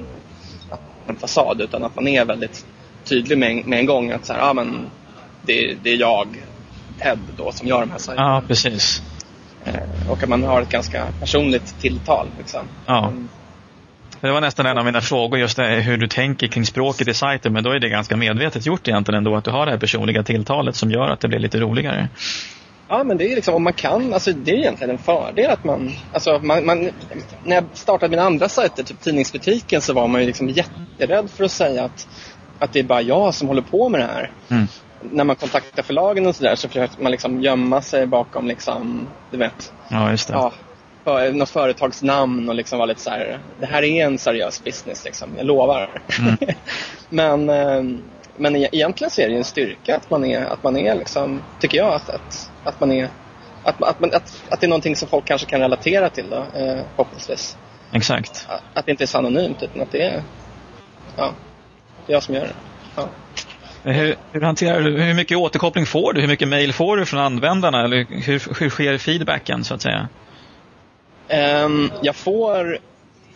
en 1.07 1.15
fasad 1.15 1.61
utan 1.61 1.83
att 1.83 1.95
man 1.95 2.07
är 2.07 2.25
väldigt 2.25 2.65
tydlig 3.03 3.37
med, 3.37 3.67
med 3.67 3.79
en 3.79 3.85
gång 3.85 4.11
att 4.11 4.25
så 4.25 4.33
här, 4.33 4.49
ah, 4.49 4.53
men 4.53 4.89
det, 5.41 5.77
det 5.83 5.89
är 5.89 5.97
jag, 5.97 6.27
Ted 6.99 7.19
då, 7.37 7.51
som 7.51 7.67
gör 7.67 7.79
de 7.79 7.91
här 7.91 7.97
sajterna. 7.97 8.27
Ja, 8.27 8.43
precis. 8.47 9.01
Eh, 9.65 10.09
och 10.11 10.23
att 10.23 10.29
man 10.29 10.43
har 10.43 10.61
ett 10.61 10.69
ganska 10.69 11.05
personligt 11.19 11.79
tilltal. 11.79 12.27
Liksom. 12.37 12.67
Ja. 12.85 13.13
Mm. 14.25 14.33
Det 14.33 14.41
var 14.41 14.47
nästan 14.47 14.65
en 14.65 14.77
av 14.77 14.85
mina 14.85 15.01
frågor, 15.01 15.39
just 15.39 15.57
det, 15.57 15.67
hur 15.67 15.97
du 15.97 16.07
tänker 16.07 16.47
kring 16.47 16.65
språket 16.65 17.07
i 17.07 17.13
sajten. 17.13 17.53
Men 17.53 17.63
då 17.63 17.71
är 17.71 17.79
det 17.79 17.89
ganska 17.89 18.17
medvetet 18.17 18.65
gjort 18.65 18.87
egentligen 18.87 19.17
ändå, 19.17 19.35
att 19.35 19.43
du 19.43 19.51
har 19.51 19.65
det 19.65 19.71
här 19.71 19.79
personliga 19.79 20.23
tilltalet 20.23 20.75
som 20.75 20.91
gör 20.91 21.07
att 21.07 21.19
det 21.19 21.27
blir 21.27 21.39
lite 21.39 21.59
roligare. 21.59 22.09
Ja, 22.87 23.03
men 23.03 23.17
det 23.17 23.31
är 23.31 23.35
liksom 23.35 23.55
om 23.55 23.63
man 23.63 23.73
kan, 23.73 24.13
alltså 24.13 24.31
det 24.31 24.51
är 24.51 24.55
egentligen 24.55 24.91
en 24.91 24.97
fördel 24.97 25.51
att 25.51 25.63
man, 25.63 25.91
alltså 26.13 26.39
man, 26.39 26.65
man 26.65 26.89
när 27.43 27.55
jag 27.55 27.63
startade 27.73 28.09
mina 28.09 28.23
andra 28.23 28.49
sajter, 28.49 28.83
typ 28.83 29.01
Tidningsbutiken, 29.01 29.81
så 29.81 29.93
var 29.93 30.07
man 30.07 30.21
ju 30.21 30.27
liksom 30.27 30.49
jätterädd 30.49 31.29
för 31.29 31.43
att 31.43 31.51
säga 31.51 31.83
att, 31.83 32.07
att 32.59 32.73
det 32.73 32.79
är 32.79 32.83
bara 32.83 33.01
jag 33.01 33.33
som 33.33 33.47
håller 33.47 33.61
på 33.61 33.89
med 33.89 34.01
det 34.01 34.05
här. 34.05 34.31
Mm. 34.49 34.67
När 35.11 35.23
man 35.23 35.35
kontaktar 35.35 35.83
förlagen 35.83 36.27
och 36.27 36.35
sådär 36.35 36.55
så 36.55 36.67
försöker 36.67 37.03
man 37.03 37.11
liksom 37.11 37.41
gömma 37.41 37.81
sig 37.81 38.07
bakom 38.07 38.47
liksom, 38.47 39.07
du 39.31 39.37
vet. 39.37 39.73
Ja, 39.87 40.11
just 40.11 40.27
det. 40.27 40.33
Ja, 40.33 40.51
för, 40.51 40.74
något 41.33 41.49
företagsnamn 41.49 42.49
och 42.49 42.55
liksom 42.55 42.77
vara 42.77 42.85
lite 42.85 43.01
så 43.01 43.09
här, 43.09 43.39
det 43.59 43.65
här 43.65 43.83
är 43.83 44.05
en 44.05 44.17
seriös 44.17 44.63
business 44.63 45.05
liksom, 45.05 45.29
jag 45.37 45.45
lovar. 45.45 45.89
Mm. 46.19 46.37
men, 47.09 47.49
eh, 47.49 47.99
men 48.37 48.55
e-, 48.55 48.69
egentligen 48.71 49.11
så 49.11 49.21
är 49.21 49.29
det 49.29 49.35
en 49.35 49.43
styrka 49.43 49.95
att 49.95 50.09
man 50.09 50.25
är, 50.25 50.45
att 50.45 50.63
man 50.63 50.77
är 50.77 50.95
liksom, 50.95 51.41
tycker 51.59 51.77
jag, 51.77 51.93
att, 51.93 52.09
att, 52.09 52.51
att 52.63 52.79
man 52.79 52.91
är 52.91 53.09
att, 53.63 53.83
att, 53.83 53.99
man, 53.99 54.09
att, 54.13 54.43
att 54.49 54.61
det 54.61 54.65
är 54.65 54.69
någonting 54.69 54.95
som 54.95 55.07
folk 55.07 55.25
kanske 55.25 55.47
kan 55.47 55.59
relatera 55.59 56.09
till 56.09 56.29
då, 56.29 56.37
eh, 56.37 56.79
förhoppningsvis. 56.95 57.57
Exakt. 57.91 58.47
Att, 58.49 58.61
att 58.73 58.85
det 58.85 58.91
inte 58.91 59.03
är 59.03 59.07
så 59.07 59.17
anonymt 59.17 59.63
utan 59.63 59.81
att 59.81 59.91
det 59.91 60.01
är, 60.01 60.23
ja, 61.17 61.33
det 62.05 62.11
är 62.11 62.15
jag 62.15 62.23
som 62.23 62.35
gör 62.35 62.41
det. 62.41 62.53
Ja. 62.95 63.09
Hur, 63.83 64.15
hur, 64.31 64.41
hanterar 64.41 64.81
du, 64.81 65.01
hur 65.01 65.13
mycket 65.13 65.37
återkoppling 65.37 65.85
får 65.85 66.13
du? 66.13 66.21
Hur 66.21 66.27
mycket 66.27 66.47
mail 66.47 66.73
får 66.73 66.97
du 66.97 67.05
från 67.05 67.19
användarna? 67.19 67.83
Eller 67.83 68.05
hur, 68.09 68.59
hur 68.59 68.69
sker 68.69 68.97
feedbacken 68.97 69.63
så 69.63 69.73
att 69.73 69.81
säga? 69.81 70.07
Um, 71.29 71.91
jag 72.01 72.15
får 72.15 72.77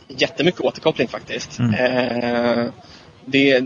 jättemycket 0.07 0.61
återkoppling 0.61 1.07
faktiskt. 1.07 1.59
Mm. 1.59 1.73
Uh, 1.73 2.69
det, 3.25 3.63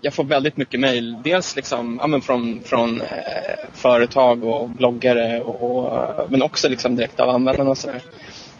jag 0.00 0.14
får 0.14 0.24
väldigt 0.24 0.56
mycket 0.56 0.80
mejl. 0.80 1.16
Dels 1.24 1.56
liksom, 1.56 2.00
ja, 2.02 2.20
från, 2.20 2.60
från 2.64 3.00
eh, 3.00 3.06
företag 3.72 4.44
och 4.44 4.68
bloggare 4.68 5.40
och, 5.40 6.30
men 6.30 6.42
också 6.42 6.68
liksom 6.68 6.96
direkt 6.96 7.20
av 7.20 7.28
användarna 7.28 7.70
och 7.70 7.78
sådär. 7.78 8.00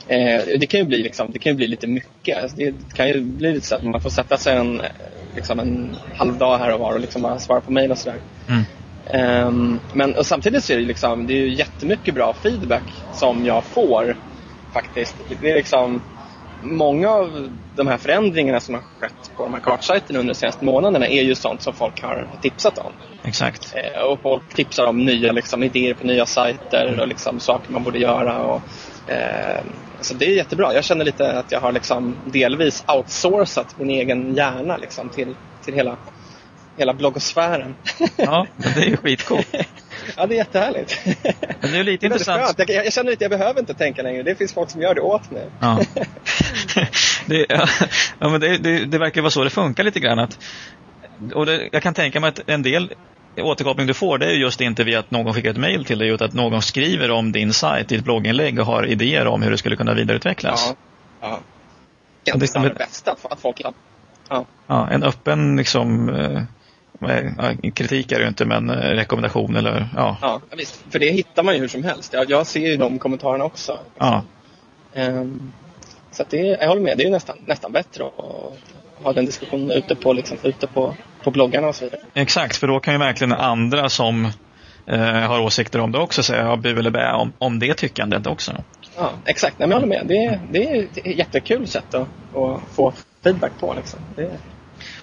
Eh, 0.09 0.43
det 0.59 0.67
kan 0.67 0.81
ju 0.81 0.87
bli, 0.87 1.03
liksom, 1.03 1.31
det 1.33 1.39
kan 1.39 1.57
bli 1.57 1.67
lite 1.67 1.87
mycket. 1.87 2.43
Alltså 2.43 2.57
det 2.57 2.75
kan 2.95 3.09
ju 3.09 3.21
bli 3.21 3.53
lite 3.53 3.67
så 3.67 3.75
att 3.75 3.83
man 3.83 4.01
får 4.01 4.11
sätta 4.11 4.37
sig 4.37 4.57
en, 4.57 4.83
liksom 5.35 5.61
en 5.61 5.97
halv 6.17 6.39
dag 6.39 6.59
här 6.59 6.75
och 6.75 6.81
var 6.81 6.93
och 6.93 7.01
liksom 7.01 7.23
bara 7.23 7.39
svara 7.39 7.61
på 7.61 7.73
mejl 7.73 7.91
och 7.91 7.99
sådär. 7.99 8.19
Mm. 8.49 9.79
Men 9.93 10.15
och 10.15 10.27
samtidigt 10.27 10.65
så 10.65 10.73
är 10.73 10.77
det, 10.77 10.85
liksom, 10.85 11.27
det 11.27 11.33
är 11.33 11.37
ju 11.37 11.49
jättemycket 11.81 12.15
bra 12.15 12.33
feedback 12.33 12.83
som 13.13 13.45
jag 13.45 13.65
får 13.65 14.17
faktiskt. 14.73 15.15
Det 15.41 15.51
är 15.51 15.55
liksom 15.55 16.01
Många 16.63 17.11
av 17.11 17.51
de 17.77 17.87
här 17.87 17.97
förändringarna 17.97 18.61
som 18.61 18.75
har 18.75 18.83
skett 18.83 19.31
på 19.37 19.43
de 19.43 19.55
här 19.55 19.61
kartsajterna 19.61 20.19
under 20.19 20.35
de 20.35 20.39
senaste 20.39 20.65
månaderna 20.65 21.07
är 21.07 21.23
ju 21.23 21.35
sånt 21.35 21.63
som 21.63 21.73
folk 21.73 22.03
har 22.03 22.29
tipsat 22.43 22.79
om. 22.79 22.93
Exakt. 23.23 23.75
Eh, 23.75 24.03
och 24.03 24.21
folk 24.21 24.55
tipsar 24.55 24.87
om 24.87 25.05
nya 25.05 25.33
liksom, 25.33 25.63
idéer 25.63 25.95
på 25.95 26.07
nya 26.07 26.27
sajter 26.27 27.01
och 27.01 27.09
liksom, 27.09 27.41
saker 27.41 27.73
man 27.73 27.83
borde 27.83 27.99
göra. 27.99 28.39
Och, 28.39 28.63
eh, 29.11 29.61
så 30.01 30.15
det 30.15 30.25
är 30.25 30.37
jättebra. 30.37 30.75
Jag 30.75 30.85
känner 30.85 31.05
lite 31.05 31.39
att 31.39 31.53
jag 31.53 31.61
har 31.61 31.73
liksom 31.73 32.17
delvis 32.25 32.85
outsourcat 32.89 33.79
min 33.79 33.91
egen 33.91 34.35
hjärna 34.35 34.77
liksom, 34.77 35.09
till, 35.09 35.37
till 35.65 35.75
hela 35.75 35.97
hela 36.77 36.95
bloggosfären. 36.95 37.75
Ja, 38.17 38.47
det 38.57 38.81
är 38.81 38.87
ju 38.87 38.97
skitcoolt. 38.97 39.47
ja, 40.17 40.27
det 40.27 40.35
är 40.35 40.37
jättehärligt. 40.37 41.01
Men 41.61 41.73
det 41.73 41.79
är 41.79 41.85
lite 41.85 42.07
det 42.07 42.13
är 42.13 42.13
intressant. 42.13 42.55
Jag, 42.59 42.71
jag, 42.71 42.93
känner 42.93 43.13
att 43.13 43.21
jag 43.21 43.31
behöver 43.31 43.61
inte 43.61 43.75
tänka 43.75 44.03
längre. 44.03 44.23
Det 44.23 44.35
finns 44.35 44.55
folk 44.55 44.71
som 44.71 44.83
gör 44.83 44.95
det 44.95 45.01
åt 45.01 45.31
mig. 45.31 45.47
Ja. 45.61 45.81
det, 47.27 47.47
ja, 48.19 48.29
men 48.29 48.41
det, 48.41 48.59
det, 48.59 48.85
det 48.85 48.99
verkar 48.99 49.21
vara 49.21 49.31
så 49.31 49.45
det 49.45 49.51
funkar 49.51 49.85
lite 49.85 50.01
grann. 50.01 50.19
Att, 50.19 50.39
och 51.35 51.47
det, 51.47 51.69
jag 51.73 51.83
kan 51.83 51.95
tänka 51.95 52.21
mig 52.21 52.29
att 52.29 52.41
en 52.47 52.63
del 52.63 52.95
återkoppling 53.37 53.87
du 53.87 53.95
får 53.95 54.19
det 54.19 54.27
är 54.27 54.31
just 54.31 54.61
inte 54.61 54.85
via 54.85 54.99
att 54.99 55.11
någon 55.11 55.35
skickar 55.35 55.51
ett 55.51 55.57
mail 55.57 55.85
till 55.85 55.99
dig 55.99 56.09
utan 56.09 56.29
att 56.29 56.35
någon 56.35 56.63
skriver 56.63 57.11
om 57.11 57.33
din 57.33 57.53
sajt 57.53 57.93
i 57.93 57.97
ett 57.97 58.05
blogginlägg 58.05 58.59
och 58.59 58.67
har 58.67 58.87
idéer 58.87 59.27
om 59.27 59.43
hur 59.43 59.51
det 59.51 59.59
skulle 59.59 59.77
kunna 59.77 59.95
vidareutvecklas. 59.95 60.75
Ja, 61.21 61.41
ja. 62.25 62.37
Det 62.37 62.57
är 62.57 62.61
det 62.61 62.75
bästa, 62.75 63.17
att 63.23 63.41
folk 63.41 63.61
ja. 64.29 64.45
ja, 64.67 64.89
en 64.91 65.03
öppen 65.03 65.57
liksom 65.57 66.09
eh, 66.09 66.43
kritik 67.75 68.13
är 68.13 68.17
det 68.17 68.23
ju 68.23 68.29
inte, 68.29 68.45
men 68.45 68.71
eh, 68.71 68.75
rekommendation 68.75 69.57
eller 69.57 69.89
ja. 69.97 70.17
Ja, 70.23 70.41
visst. 70.57 70.85
För 70.91 70.99
det 70.99 71.11
hittar 71.11 71.43
man 71.43 71.55
ju 71.55 71.61
hur 71.61 71.69
som 71.69 71.85
helst. 71.85 72.13
Jag, 72.13 72.31
jag 72.31 72.47
ser 72.47 72.61
ju 72.61 72.77
de 72.77 72.99
kommentarerna 72.99 73.45
också. 73.45 73.79
Ja. 73.99 74.25
Um, 74.95 75.53
så 76.11 76.25
det, 76.31 76.37
jag 76.37 76.69
håller 76.69 76.83
med, 76.83 76.99
det 76.99 77.05
är 77.05 77.11
nästan, 77.11 77.37
nästan 77.47 77.73
bättre 77.73 78.05
att 78.07 79.05
ha 79.05 79.13
den 79.13 79.27
diskussionen 79.27 79.71
ute 79.71 79.95
på, 79.95 80.13
liksom, 80.13 80.39
ute 80.43 80.67
på, 80.67 80.95
på 81.23 81.31
bloggarna 81.31 81.69
och 81.69 81.75
så 81.75 81.85
vidare. 81.85 82.01
Exakt, 82.15 82.57
för 82.57 82.67
då 82.67 82.81
kan 82.81 82.95
ju 82.95 82.99
verkligen 82.99 83.33
andra 83.33 83.89
som 83.89 84.25
eh, 84.87 85.01
har 85.01 85.41
åsikter 85.41 85.79
om 85.79 85.93
det 85.93 85.99
också 85.99 86.23
säga 86.23 86.43
ja, 86.43 86.57
bu 86.57 86.79
eller 86.79 86.91
bä 86.91 87.13
om, 87.13 87.33
om 87.39 87.59
det 87.59 87.75
tyckandet 87.75 88.27
också. 88.27 88.53
Ja, 88.97 89.11
exakt. 89.27 89.59
Nej, 89.59 89.69
men 89.69 89.71
jag 89.71 89.81
håller 89.81 90.05
med. 90.05 90.07
Det, 90.07 90.41
det 90.51 90.71
är 90.71 90.83
ett 90.83 91.19
jättekul 91.19 91.67
sätt 91.67 91.95
att, 91.95 92.09
att 92.37 92.61
få 92.73 92.93
feedback 93.25 93.53
på. 93.61 93.75
Liksom. 93.75 94.01
Det... 94.17 94.31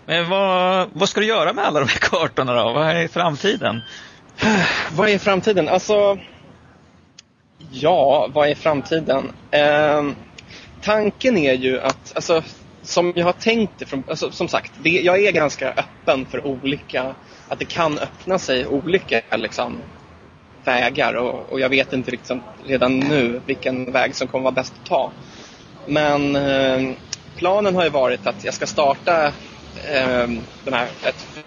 Men 0.05 0.29
vad, 0.29 0.89
vad 0.93 1.09
ska 1.09 1.19
du 1.19 1.25
göra 1.25 1.53
med 1.53 1.65
alla 1.65 1.79
de 1.79 1.89
här 1.89 1.99
kartorna 1.99 2.53
då? 2.53 2.73
Vad 2.73 2.89
är 2.89 3.07
framtiden? 3.07 3.81
vad 4.91 5.09
är 5.09 5.17
framtiden? 5.17 5.67
Alltså, 5.69 6.17
ja, 7.71 8.29
vad 8.33 8.49
är 8.49 8.55
framtiden? 8.55 9.31
Eh, 9.51 10.03
tanken 10.81 11.37
är 11.37 11.53
ju 11.53 11.81
att, 11.81 12.11
alltså, 12.15 12.43
som 12.81 13.13
jag 13.15 13.25
har 13.25 13.33
tänkt 13.33 13.73
det, 13.77 13.85
från, 13.85 14.03
alltså, 14.09 14.31
som 14.31 14.47
sagt, 14.47 14.71
det, 14.81 14.89
jag 14.89 15.23
är 15.23 15.31
ganska 15.31 15.69
öppen 15.69 16.25
för 16.25 16.47
olika, 16.47 17.15
att 17.47 17.59
det 17.59 17.65
kan 17.65 17.99
öppna 17.99 18.39
sig 18.39 18.67
olika 18.67 19.21
liksom, 19.37 19.77
vägar 20.63 21.13
och, 21.13 21.51
och 21.51 21.59
jag 21.59 21.69
vet 21.69 21.93
inte 21.93 22.11
liksom, 22.11 22.43
redan 22.65 22.99
nu 22.99 23.41
vilken 23.45 23.91
väg 23.91 24.15
som 24.15 24.27
kommer 24.27 24.43
vara 24.43 24.53
bäst 24.53 24.73
att 24.81 24.89
ta. 24.89 25.11
Men 25.85 26.35
eh, 26.35 26.91
planen 27.35 27.75
har 27.75 27.83
ju 27.83 27.89
varit 27.89 28.27
att 28.27 28.43
jag 28.43 28.53
ska 28.53 28.65
starta 28.65 29.31
eh, 29.87 30.27
den 30.63 30.73
här, 30.73 30.87
ett 31.03 31.45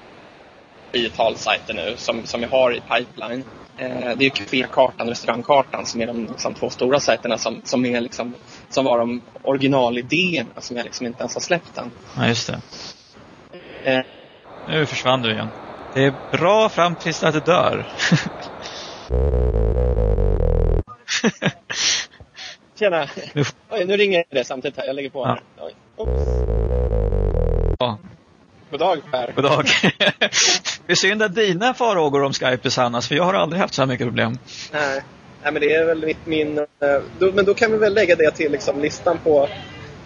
tiotal 0.92 1.36
sajter 1.36 1.74
nu 1.74 1.94
som, 1.96 2.26
som 2.26 2.42
jag 2.42 2.48
har 2.48 2.72
i 2.72 2.80
pipeline. 2.80 3.44
Eh, 3.76 4.16
det 4.16 4.26
är 4.26 4.30
Cafékartan 4.30 5.06
och 5.06 5.08
Restaurangkartan 5.08 5.86
som 5.86 6.00
är 6.00 6.06
de 6.06 6.26
liksom, 6.26 6.54
två 6.54 6.70
stora 6.70 7.00
sajterna 7.00 7.38
som, 7.38 7.60
som, 7.64 7.84
är, 7.84 8.00
liksom, 8.00 8.34
som 8.68 8.84
var 8.84 8.98
de 8.98 9.22
originalidéerna 9.42 10.60
som 10.60 10.76
jag 10.76 10.84
liksom 10.84 11.06
inte 11.06 11.20
ens 11.20 11.34
har 11.34 11.40
släppt 11.40 11.78
än. 11.78 11.90
Ja, 12.16 12.28
just 12.28 12.46
det. 12.46 12.60
Eh. 13.84 14.00
Nu 14.68 14.86
försvann 14.86 15.22
du 15.22 15.32
igen. 15.32 15.48
Det 15.94 16.04
är 16.04 16.14
bra 16.32 16.68
fram 16.68 16.94
tills 16.94 17.22
att 17.22 17.34
du 17.34 17.40
dör. 17.40 17.86
Tjena! 22.78 23.08
Nu... 23.32 23.44
Oj, 23.70 23.84
nu 23.84 23.96
ringer 23.96 24.24
det 24.30 24.44
samtidigt 24.44 24.78
här. 24.78 24.86
Jag 24.86 24.96
lägger 24.96 25.10
på. 25.10 25.26
Ja. 25.26 25.38
Oj. 25.64 25.74
Ja. 27.78 27.98
God 28.70 28.80
dag 28.80 28.98
Per. 29.10 29.32
God 29.36 29.44
dag. 29.44 29.64
det 30.86 30.92
är 30.92 30.94
synd 30.94 31.22
att 31.22 31.34
dina 31.34 31.74
farhågor 31.74 32.22
om 32.22 32.32
Skype 32.32 32.56
besannas, 32.62 33.08
för 33.08 33.14
jag 33.14 33.24
har 33.24 33.34
aldrig 33.34 33.62
haft 33.62 33.74
så 33.74 33.82
här 33.82 33.86
mycket 33.86 34.06
problem. 34.06 34.38
Nej, 34.72 35.02
Nej 35.42 35.52
men 35.52 35.62
det 35.62 35.74
är 35.74 35.86
väl 35.86 36.06
mitt, 36.06 36.26
min... 36.26 36.58
Eh, 36.58 36.66
då, 37.18 37.32
men 37.32 37.44
då 37.44 37.54
kan 37.54 37.72
vi 37.72 37.78
väl 37.78 37.94
lägga 37.94 38.16
det 38.16 38.30
till 38.30 38.52
liksom, 38.52 38.80
listan 38.80 39.18
på 39.18 39.48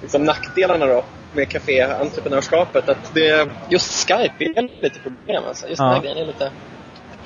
liksom, 0.02 0.25
nackdelarna 0.25 0.87
då 0.87 1.04
med 1.35 1.49
café-entreprenörskapet. 1.49 2.88
Att 2.88 3.14
det, 3.14 3.49
just 3.68 4.09
Skype 4.09 4.44
är 4.44 4.83
lite 4.83 4.99
problem. 4.99 5.44
Alltså. 5.49 5.68
Just 5.68 5.78
ja. 5.78 5.85
den 5.85 5.94
här 5.94 6.02
grejen 6.02 6.18
är 6.18 6.26
lite... 6.26 6.50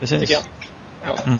Precis. 0.00 0.30
Ja. 1.04 1.16
Mm. 1.26 1.38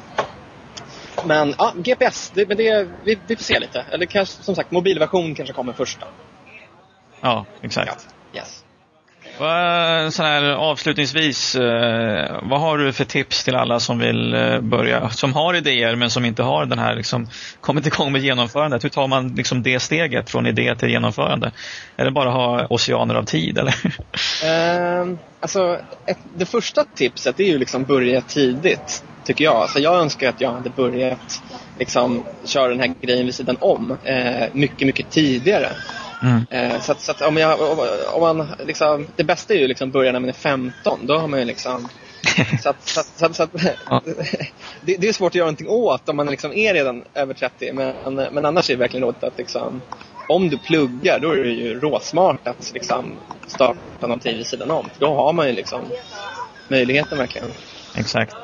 Men 1.24 1.54
ja, 1.58 1.72
GPS, 1.76 2.32
det, 2.34 2.48
men 2.48 2.56
det, 2.56 2.88
vi, 3.04 3.18
vi 3.26 3.36
får 3.36 3.44
se 3.44 3.58
lite. 3.58 3.84
Eller 3.90 4.06
kanske, 4.06 4.42
som 4.42 4.54
sagt, 4.54 4.70
mobilversion 4.70 5.34
kanske 5.34 5.54
kommer 5.54 5.72
först. 5.72 6.00
Då. 6.00 6.06
Ja, 7.20 7.46
exakt. 7.62 8.06
Ja. 8.32 8.38
Yes. 8.40 8.64
Så 10.10 10.22
här, 10.22 10.42
avslutningsvis, 10.44 11.54
eh, 11.54 12.38
vad 12.42 12.60
har 12.60 12.78
du 12.78 12.92
för 12.92 13.04
tips 13.04 13.44
till 13.44 13.54
alla 13.54 13.80
som 13.80 13.98
vill 13.98 14.34
eh, 14.34 14.60
börja, 14.60 15.10
som 15.10 15.34
har 15.34 15.54
idéer 15.54 15.96
men 15.96 16.10
som 16.10 16.24
inte 16.24 16.42
har 16.42 16.66
den 16.66 16.78
här, 16.78 16.94
liksom, 16.94 17.28
kommit 17.60 17.86
igång 17.86 18.12
med 18.12 18.22
genomförandet? 18.22 18.84
Hur 18.84 18.88
tar 18.88 19.08
man 19.08 19.28
liksom 19.28 19.62
det 19.62 19.80
steget 19.80 20.30
från 20.30 20.46
idé 20.46 20.74
till 20.74 20.88
genomförande? 20.88 21.52
Är 21.96 22.04
det 22.04 22.10
bara 22.10 22.28
att 22.28 22.34
ha 22.34 22.66
oceaner 22.70 23.14
av 23.14 23.24
tid 23.24 23.58
eller? 23.58 23.74
Uh, 25.04 25.16
alltså, 25.40 25.78
ett, 26.06 26.18
det 26.36 26.46
första 26.46 26.84
tipset 26.84 27.40
är 27.40 27.44
ju 27.44 27.58
liksom 27.58 27.84
börja 27.84 28.20
tidigt, 28.20 29.04
tycker 29.24 29.44
jag. 29.44 29.56
Alltså, 29.56 29.78
jag 29.78 30.00
önskar 30.00 30.28
att 30.28 30.40
jag 30.40 30.52
hade 30.52 30.70
börjat 30.70 31.42
liksom, 31.78 32.24
köra 32.44 32.68
den 32.68 32.80
här 32.80 32.94
grejen 33.00 33.26
vid 33.26 33.34
sidan 33.34 33.56
om 33.60 33.96
eh, 34.04 34.46
mycket, 34.52 34.86
mycket 34.86 35.10
tidigare. 35.10 35.68
Mm. 36.22 36.46
Eh, 36.50 36.80
så, 36.80 36.92
att, 36.92 37.00
så 37.00 37.10
att 37.10 37.20
om, 37.20 37.36
jag, 37.36 37.60
om 38.14 38.20
man 38.20 38.48
liksom, 38.66 39.06
det 39.16 39.24
bästa 39.24 39.54
är 39.54 39.58
ju 39.58 39.68
liksom 39.68 39.90
börja 39.90 40.12
när 40.12 40.20
man 40.20 40.28
är 40.28 40.32
15. 40.32 41.06
Då 41.06 41.18
har 41.18 41.28
man 41.28 41.38
ju 41.38 41.44
liksom 41.44 41.88
så 42.62 42.68
att, 42.68 42.88
så 42.88 43.00
att, 43.00 43.36
så 43.36 43.42
att, 43.42 43.50
ja. 43.90 44.02
det, 44.80 44.96
det, 44.96 45.08
är 45.08 45.12
svårt 45.12 45.30
att 45.30 45.34
göra 45.34 45.46
någonting 45.46 45.68
åt 45.68 46.08
om 46.08 46.16
man 46.16 46.26
liksom 46.26 46.52
är 46.52 46.74
redan 46.74 47.04
över 47.14 47.34
30. 47.34 47.72
Men, 47.72 48.14
men 48.14 48.44
annars 48.44 48.70
är 48.70 48.74
det 48.74 48.80
verkligen 48.80 49.04
rådet 49.04 49.24
att 49.24 49.38
liksom, 49.38 49.82
om 50.28 50.48
du 50.48 50.58
pluggar 50.58 51.18
då 51.18 51.32
är 51.32 51.44
det 51.44 51.50
ju 51.50 51.80
råsmart 51.80 52.48
att 52.48 52.70
liksom 52.74 53.16
starta 53.46 53.78
någonting 54.00 54.36
vid 54.36 54.46
sidan 54.46 54.70
om. 54.70 54.90
Då 54.98 55.14
har 55.14 55.32
man 55.32 55.46
ju 55.46 55.52
liksom 55.52 55.80
möjligheten 56.68 57.18
verkligen. 57.18 57.48
Exakt. 57.96 58.36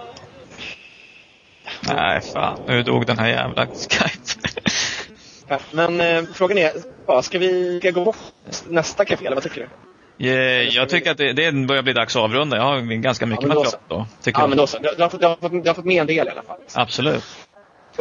Nej, 1.81 2.21
fan. 2.21 2.61
Nu 2.67 2.83
dog 2.83 3.07
den 3.07 3.19
här 3.19 3.29
jävla 3.29 3.67
Skype. 3.67 4.24
Men 5.71 6.01
eh, 6.01 6.23
frågan 6.35 6.59
är, 6.59 6.73
ja, 7.07 7.23
ska 7.23 7.39
vi 7.39 7.79
ska 7.81 7.91
gå 7.91 8.05
på 8.05 8.15
nästa 8.69 9.05
café 9.05 9.27
eller 9.27 9.37
vad 9.37 9.43
tycker 9.43 9.61
du? 9.61 9.69
Yeah, 10.19 10.69
jag 10.69 10.89
tycker 10.89 11.11
att 11.11 11.19
det, 11.19 11.33
det 11.33 11.53
börjar 11.53 11.83
bli 11.83 11.93
dags 11.93 12.17
att 12.17 12.23
avrunda. 12.23 12.57
Jag 12.57 12.65
har 12.65 12.81
ganska 12.81 13.27
mycket 13.27 13.49
ja, 13.49 13.49
material 13.49 13.73
då. 13.89 14.07
Tycker 14.23 14.39
ja, 14.39 14.43
jag. 14.43 14.49
men 14.49 14.59
då 14.59 14.67
så. 14.67 14.79
Du, 14.79 15.03
har 15.03 15.09
fått, 15.09 15.21
du, 15.21 15.27
har 15.27 15.37
fått, 15.37 15.53
du 15.53 15.71
har 15.71 15.75
fått 15.75 15.85
med 15.85 16.01
en 16.01 16.07
del 16.07 16.27
i 16.27 16.31
alla 16.31 16.43
fall. 16.43 16.59
Absolut. 16.75 17.25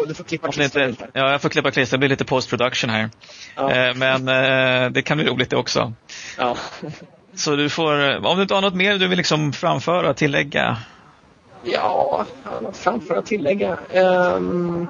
Du 0.08 0.14
får 0.14 0.24
klippa 0.24 0.52
klistra 0.52 0.86
lite. 0.86 1.08
Ja, 1.14 1.32
jag 1.32 1.42
får 1.42 1.50
klippa 1.50 1.72
klistra. 1.72 1.98
Det 1.98 2.00
blir 2.00 2.10
lite 2.10 2.26
post 2.26 2.50
production 2.50 2.90
här. 2.90 3.10
Ja. 3.56 3.72
Eh, 3.72 3.96
men 3.96 4.28
eh, 4.28 4.90
det 4.90 5.02
kan 5.02 5.18
bli 5.18 5.28
roligt 5.28 5.50
det 5.50 5.56
också. 5.56 5.94
Ja. 6.38 6.58
Så 7.36 7.56
du 7.56 7.70
får, 7.70 8.26
om 8.26 8.36
du 8.36 8.42
inte 8.42 8.54
har 8.54 8.62
något 8.62 8.76
mer 8.76 8.98
du 8.98 9.08
vill 9.08 9.18
liksom 9.18 9.54
framföra, 9.54 10.14
tillägga? 10.14 10.78
Ja, 11.64 12.26
framföra, 12.74 13.22
tillägga. 13.22 13.78
Um, 13.94 14.88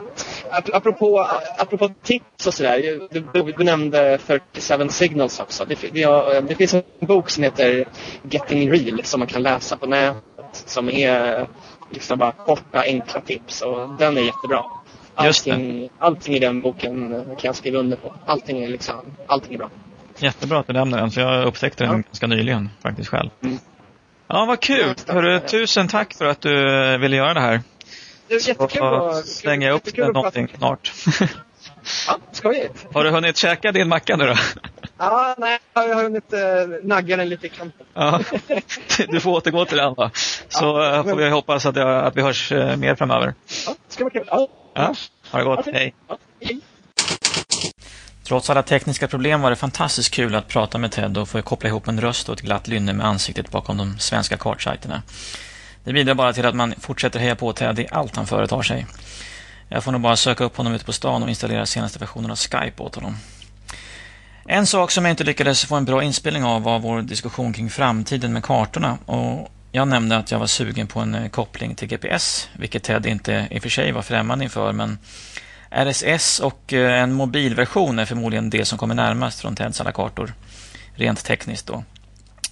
apropå, 0.74 1.28
apropå 1.58 1.89
tips 2.04 2.48
och 2.48 2.54
sådär. 2.54 3.08
Du, 3.12 3.54
du 3.58 3.63
nämnde 3.63 4.20
37 4.54 4.89
Signals 4.89 5.39
också. 5.39 5.66
Det, 5.66 5.76
det, 5.92 6.42
det, 6.42 6.56
finns 6.56 6.74
en 6.74 6.84
bok 7.00 7.30
som 7.30 7.44
heter 7.44 7.86
Getting 8.30 8.72
Real 8.72 9.04
som 9.04 9.20
man 9.20 9.28
kan 9.28 9.44
läsa 9.44 9.78
på 9.78 9.86
nätet. 9.86 10.24
Som 10.52 10.89
är 10.89 11.48
liksom 11.89 12.20
bara 12.20 12.32
korta, 12.32 12.82
enkla 12.82 13.22
tips 13.22 13.62
och 13.62 13.89
den 14.00 14.18
är 14.18 14.22
jättebra. 14.22 14.63
Allting, 15.16 15.89
allting 16.00 16.36
i 16.36 16.39
den 16.39 16.62
boken 16.62 17.10
kan 17.26 17.38
jag 17.42 17.56
skriva 17.56 17.80
under 17.80 17.98
på. 17.98 18.13
Allting 18.26 18.63
är, 18.63 18.68
liksom, 18.68 18.96
allting 19.28 19.54
är 19.54 19.58
bra. 19.58 19.70
Jättebra 20.18 20.60
att 20.60 20.68
du 20.68 20.74
nämner 20.74 20.98
den, 20.98 21.12
för 21.12 21.22
jag 21.22 21.46
upptäckte 21.46 21.84
den 21.84 21.94
ja. 21.94 21.96
ganska 21.96 22.28
nyligen 22.28 22.70
faktiskt 22.82 23.10
själv. 23.10 23.30
Mm. 23.44 23.58
Ja, 24.28 24.46
vad 24.46 24.60
kul! 24.60 24.96
Hörru, 25.08 25.39
tusen 25.39 25.88
tack 25.88 26.13
för 26.13 26.26
att 26.26 26.42
du 26.42 26.52
ville 26.98 27.16
göra 27.16 27.34
det 27.34 27.39
här. 27.39 27.62
Det 28.27 28.33
är 28.33 28.47
jättekul 28.47 28.83
att... 28.83 29.27
slänger 29.27 29.67
jag 29.67 29.75
upp 29.75 29.95
den 29.95 30.12
någonting 30.12 30.47
snart. 30.57 30.91
ja, 32.07 32.17
skojigt. 32.31 32.86
Har 32.93 33.03
du 33.03 33.09
hunnit 33.09 33.38
käka 33.38 33.71
din 33.71 33.88
macka 33.88 34.15
nu 34.15 34.25
då? 34.25 34.36
Ja, 34.97 35.36
nej, 35.38 35.59
jag 35.73 35.95
har 35.95 36.03
hunnit 36.03 36.33
äh, 36.33 36.39
nagga 36.83 37.17
den 37.17 37.29
lite 37.29 37.47
i 37.47 37.49
kanten. 37.49 37.86
Ja, 37.93 38.19
du 39.07 39.19
får 39.19 39.31
återgå 39.31 39.65
till 39.65 39.77
den 39.77 39.93
då. 39.93 40.09
Så 40.49 40.65
ja, 40.65 40.95
eh, 40.95 41.03
får 41.03 41.15
vi 41.15 41.29
hoppas 41.29 41.65
att, 41.65 41.75
jag, 41.75 42.05
att 42.05 42.17
vi 42.17 42.21
hörs 42.21 42.51
äh, 42.51 42.77
mer 42.77 42.95
framöver. 42.95 43.33
Ja, 43.65 43.75
det 43.88 43.93
ska 43.93 44.03
vara 44.03 44.13
kul. 44.13 44.27
Ja. 44.27 44.47
ja 44.73 44.95
ha 45.31 45.39
det 45.39 45.45
gott. 45.45 45.65
Hej. 45.73 45.95
Hej. 46.41 46.59
Trots 48.23 48.49
alla 48.49 48.63
tekniska 48.63 49.07
problem 49.07 49.41
var 49.41 49.49
det 49.49 49.55
fantastiskt 49.55 50.13
kul 50.13 50.36
att 50.36 50.47
prata 50.47 50.77
med 50.77 50.91
Ted 50.91 51.17
och 51.17 51.29
få 51.29 51.41
koppla 51.41 51.69
ihop 51.69 51.88
en 51.88 52.01
röst 52.01 52.29
och 52.29 52.36
ett 52.36 52.41
glatt 52.41 52.67
lynne 52.67 52.93
med 52.93 53.05
ansiktet 53.05 53.51
bakom 53.51 53.77
de 53.77 53.99
svenska 53.99 54.38
kartsajterna. 54.38 55.01
Det 55.84 55.93
bidrar 55.93 56.13
bara 56.13 56.34
till 56.34 56.46
att 56.46 56.56
man 56.56 56.74
fortsätter 56.80 57.19
heja 57.19 57.36
på 57.36 57.54
Ted 57.54 57.80
i 57.80 57.88
allt 57.91 58.15
han 58.15 58.28
företar 58.28 58.62
sig. 58.62 58.86
Jag 59.69 59.84
får 59.84 59.91
nog 59.91 60.02
bara 60.02 60.15
söka 60.15 60.43
upp 60.43 60.58
honom 60.58 60.74
ute 60.74 60.86
på 60.86 60.93
stan 60.93 61.24
och 61.24 61.30
installera 61.30 61.65
senaste 61.65 62.00
versionen 62.00 62.32
av 62.32 62.38
Skype 62.38 62.84
åt 62.84 62.96
honom. 62.96 63.17
En 64.46 64.67
sak 64.67 64.91
som 64.91 65.06
jag 65.06 65.12
inte 65.12 65.24
lyckades 65.24 65.65
få 65.65 65.76
en 65.76 65.86
bra 65.86 66.04
inspelning 66.04 66.43
av 66.43 66.63
var 66.63 66.80
vår 66.80 67.02
diskussion 67.02 67.54
kring 67.54 67.69
framtiden 67.69 68.34
med 68.34 68.43
kartorna. 68.43 68.98
Och 69.06 69.52
jag 69.72 69.88
nämnde 69.88 70.17
att 70.17 70.32
jag 70.32 70.39
var 70.39 70.48
sugen 70.48 70.88
på 70.88 71.00
en 71.00 71.15
eh, 71.15 71.30
koppling 71.30 71.76
till 71.76 71.88
GPS, 71.88 72.50
vilket 72.54 72.84
Ted 72.84 73.06
inte 73.06 73.48
i 73.52 73.58
och 73.58 73.62
för 73.62 73.69
sig 73.69 73.91
var 73.91 74.02
främmande 74.02 74.43
inför, 74.43 74.72
men 74.72 74.98
RSS 75.69 76.39
och 76.39 76.74
eh, 76.74 77.02
en 77.02 77.13
mobilversion 77.13 78.00
är 78.00 78.06
förmodligen 78.06 78.50
det 78.50 78.65
som 78.65 78.78
kommer 78.78 78.96
närmast 78.96 79.39
från 79.39 79.56
Teds 79.56 79.82
alla 79.82 79.91
kartor, 79.91 80.34
rent 80.96 81.26
tekniskt 81.26 81.67
då. 81.67 81.84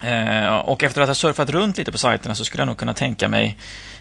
Eh, 0.01 0.55
och 0.55 0.83
efter 0.83 1.01
att 1.01 1.07
ha 1.07 1.15
surfat 1.15 1.49
runt 1.49 1.77
lite 1.77 1.91
på 1.91 1.97
sajterna 1.97 2.35
så 2.35 2.45
skulle 2.45 2.61
jag 2.61 2.67
nog 2.67 2.77
kunna 2.77 2.93
tänka 2.93 3.29
mig 3.29 3.57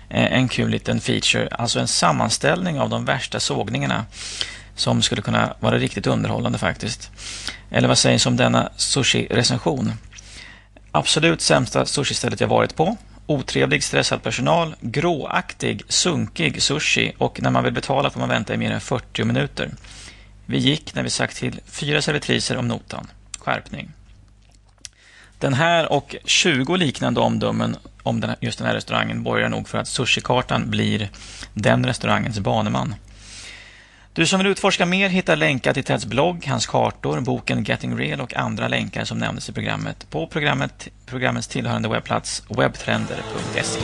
eh, 0.09 0.33
en 0.33 0.49
kul 0.49 0.71
liten 0.71 1.01
feature, 1.01 1.49
alltså 1.51 1.81
en 1.81 1.89
sammanställning 1.89 2.81
av 2.81 2.91
de 2.91 3.05
värsta 3.05 3.41
sågningarna 3.41 4.07
som 4.75 5.03
skulle 5.03 5.23
kunna 5.23 5.55
vara 5.61 5.79
riktigt 5.79 6.07
underhållande 6.07 6.59
faktiskt. 6.59 7.11
Eller 7.71 7.89
vad 7.89 7.99
sägs 7.99 8.27
om 8.27 8.37
denna 8.37 8.71
sushi-recension? 8.77 9.93
Absolut 10.93 11.41
sämsta 11.41 11.87
sushi-stället 11.87 12.41
jag 12.41 12.49
varit 12.49 12.77
på. 12.77 12.97
Otrevlig, 13.27 13.85
stressad 13.85 14.23
personal, 14.23 14.75
gråaktig, 14.81 15.83
sunkig 15.89 16.63
sushi 16.63 17.13
och 17.19 17.43
när 17.43 17.51
man 17.51 17.65
vill 17.65 17.73
betala 17.73 18.11
får 18.11 18.21
man 18.21 18.29
vänta 18.29 18.55
i 18.55 18.57
mer 18.57 18.71
än 18.71 18.81
40 18.81 19.25
minuter. 19.25 19.71
Vi 20.47 20.59
gick 20.59 20.95
när 20.95 21.03
vi 21.03 21.11
sagt 21.11 21.37
till 21.37 21.61
fyra 21.67 22.03
servitriser 22.03 22.57
om 22.57 22.69
notan. 22.69 23.07
Skärpning. 23.39 23.93
Den 25.41 25.55
här 25.55 25.93
och 25.93 26.17
20 26.25 26.77
liknande 26.77 27.21
omdömen 27.21 27.77
om 28.03 28.21
den, 28.21 28.35
just 28.41 28.59
den 28.59 28.67
här 28.67 28.75
restaurangen 28.75 29.23
borgar 29.23 29.49
nog 29.49 29.69
för 29.69 29.79
att 29.79 29.89
Sushikartan 29.89 30.71
blir 30.71 31.11
den 31.55 31.87
restaurangens 31.87 32.41
baneman. 32.41 32.95
Du 34.13 34.27
som 34.27 34.39
vill 34.39 34.47
utforska 34.47 34.87
mer 34.87 35.09
hittar 35.09 35.37
länkar 35.37 35.73
till 35.73 35.85
Teds 35.85 36.07
blogg, 36.07 36.47
hans 36.47 36.67
kartor, 36.67 37.21
boken 37.21 37.65
Getting 37.65 37.99
Real 37.99 38.21
och 38.21 38.37
andra 38.37 38.69
länkar 38.69 39.05
som 39.05 39.19
nämndes 39.19 39.49
i 39.49 39.53
programmet 39.53 40.07
på 40.11 40.27
programmet, 40.27 40.89
programmets 41.07 41.49
tillhörande 41.49 41.89
webbplats 41.89 42.43
webtrender.se. 42.49 43.81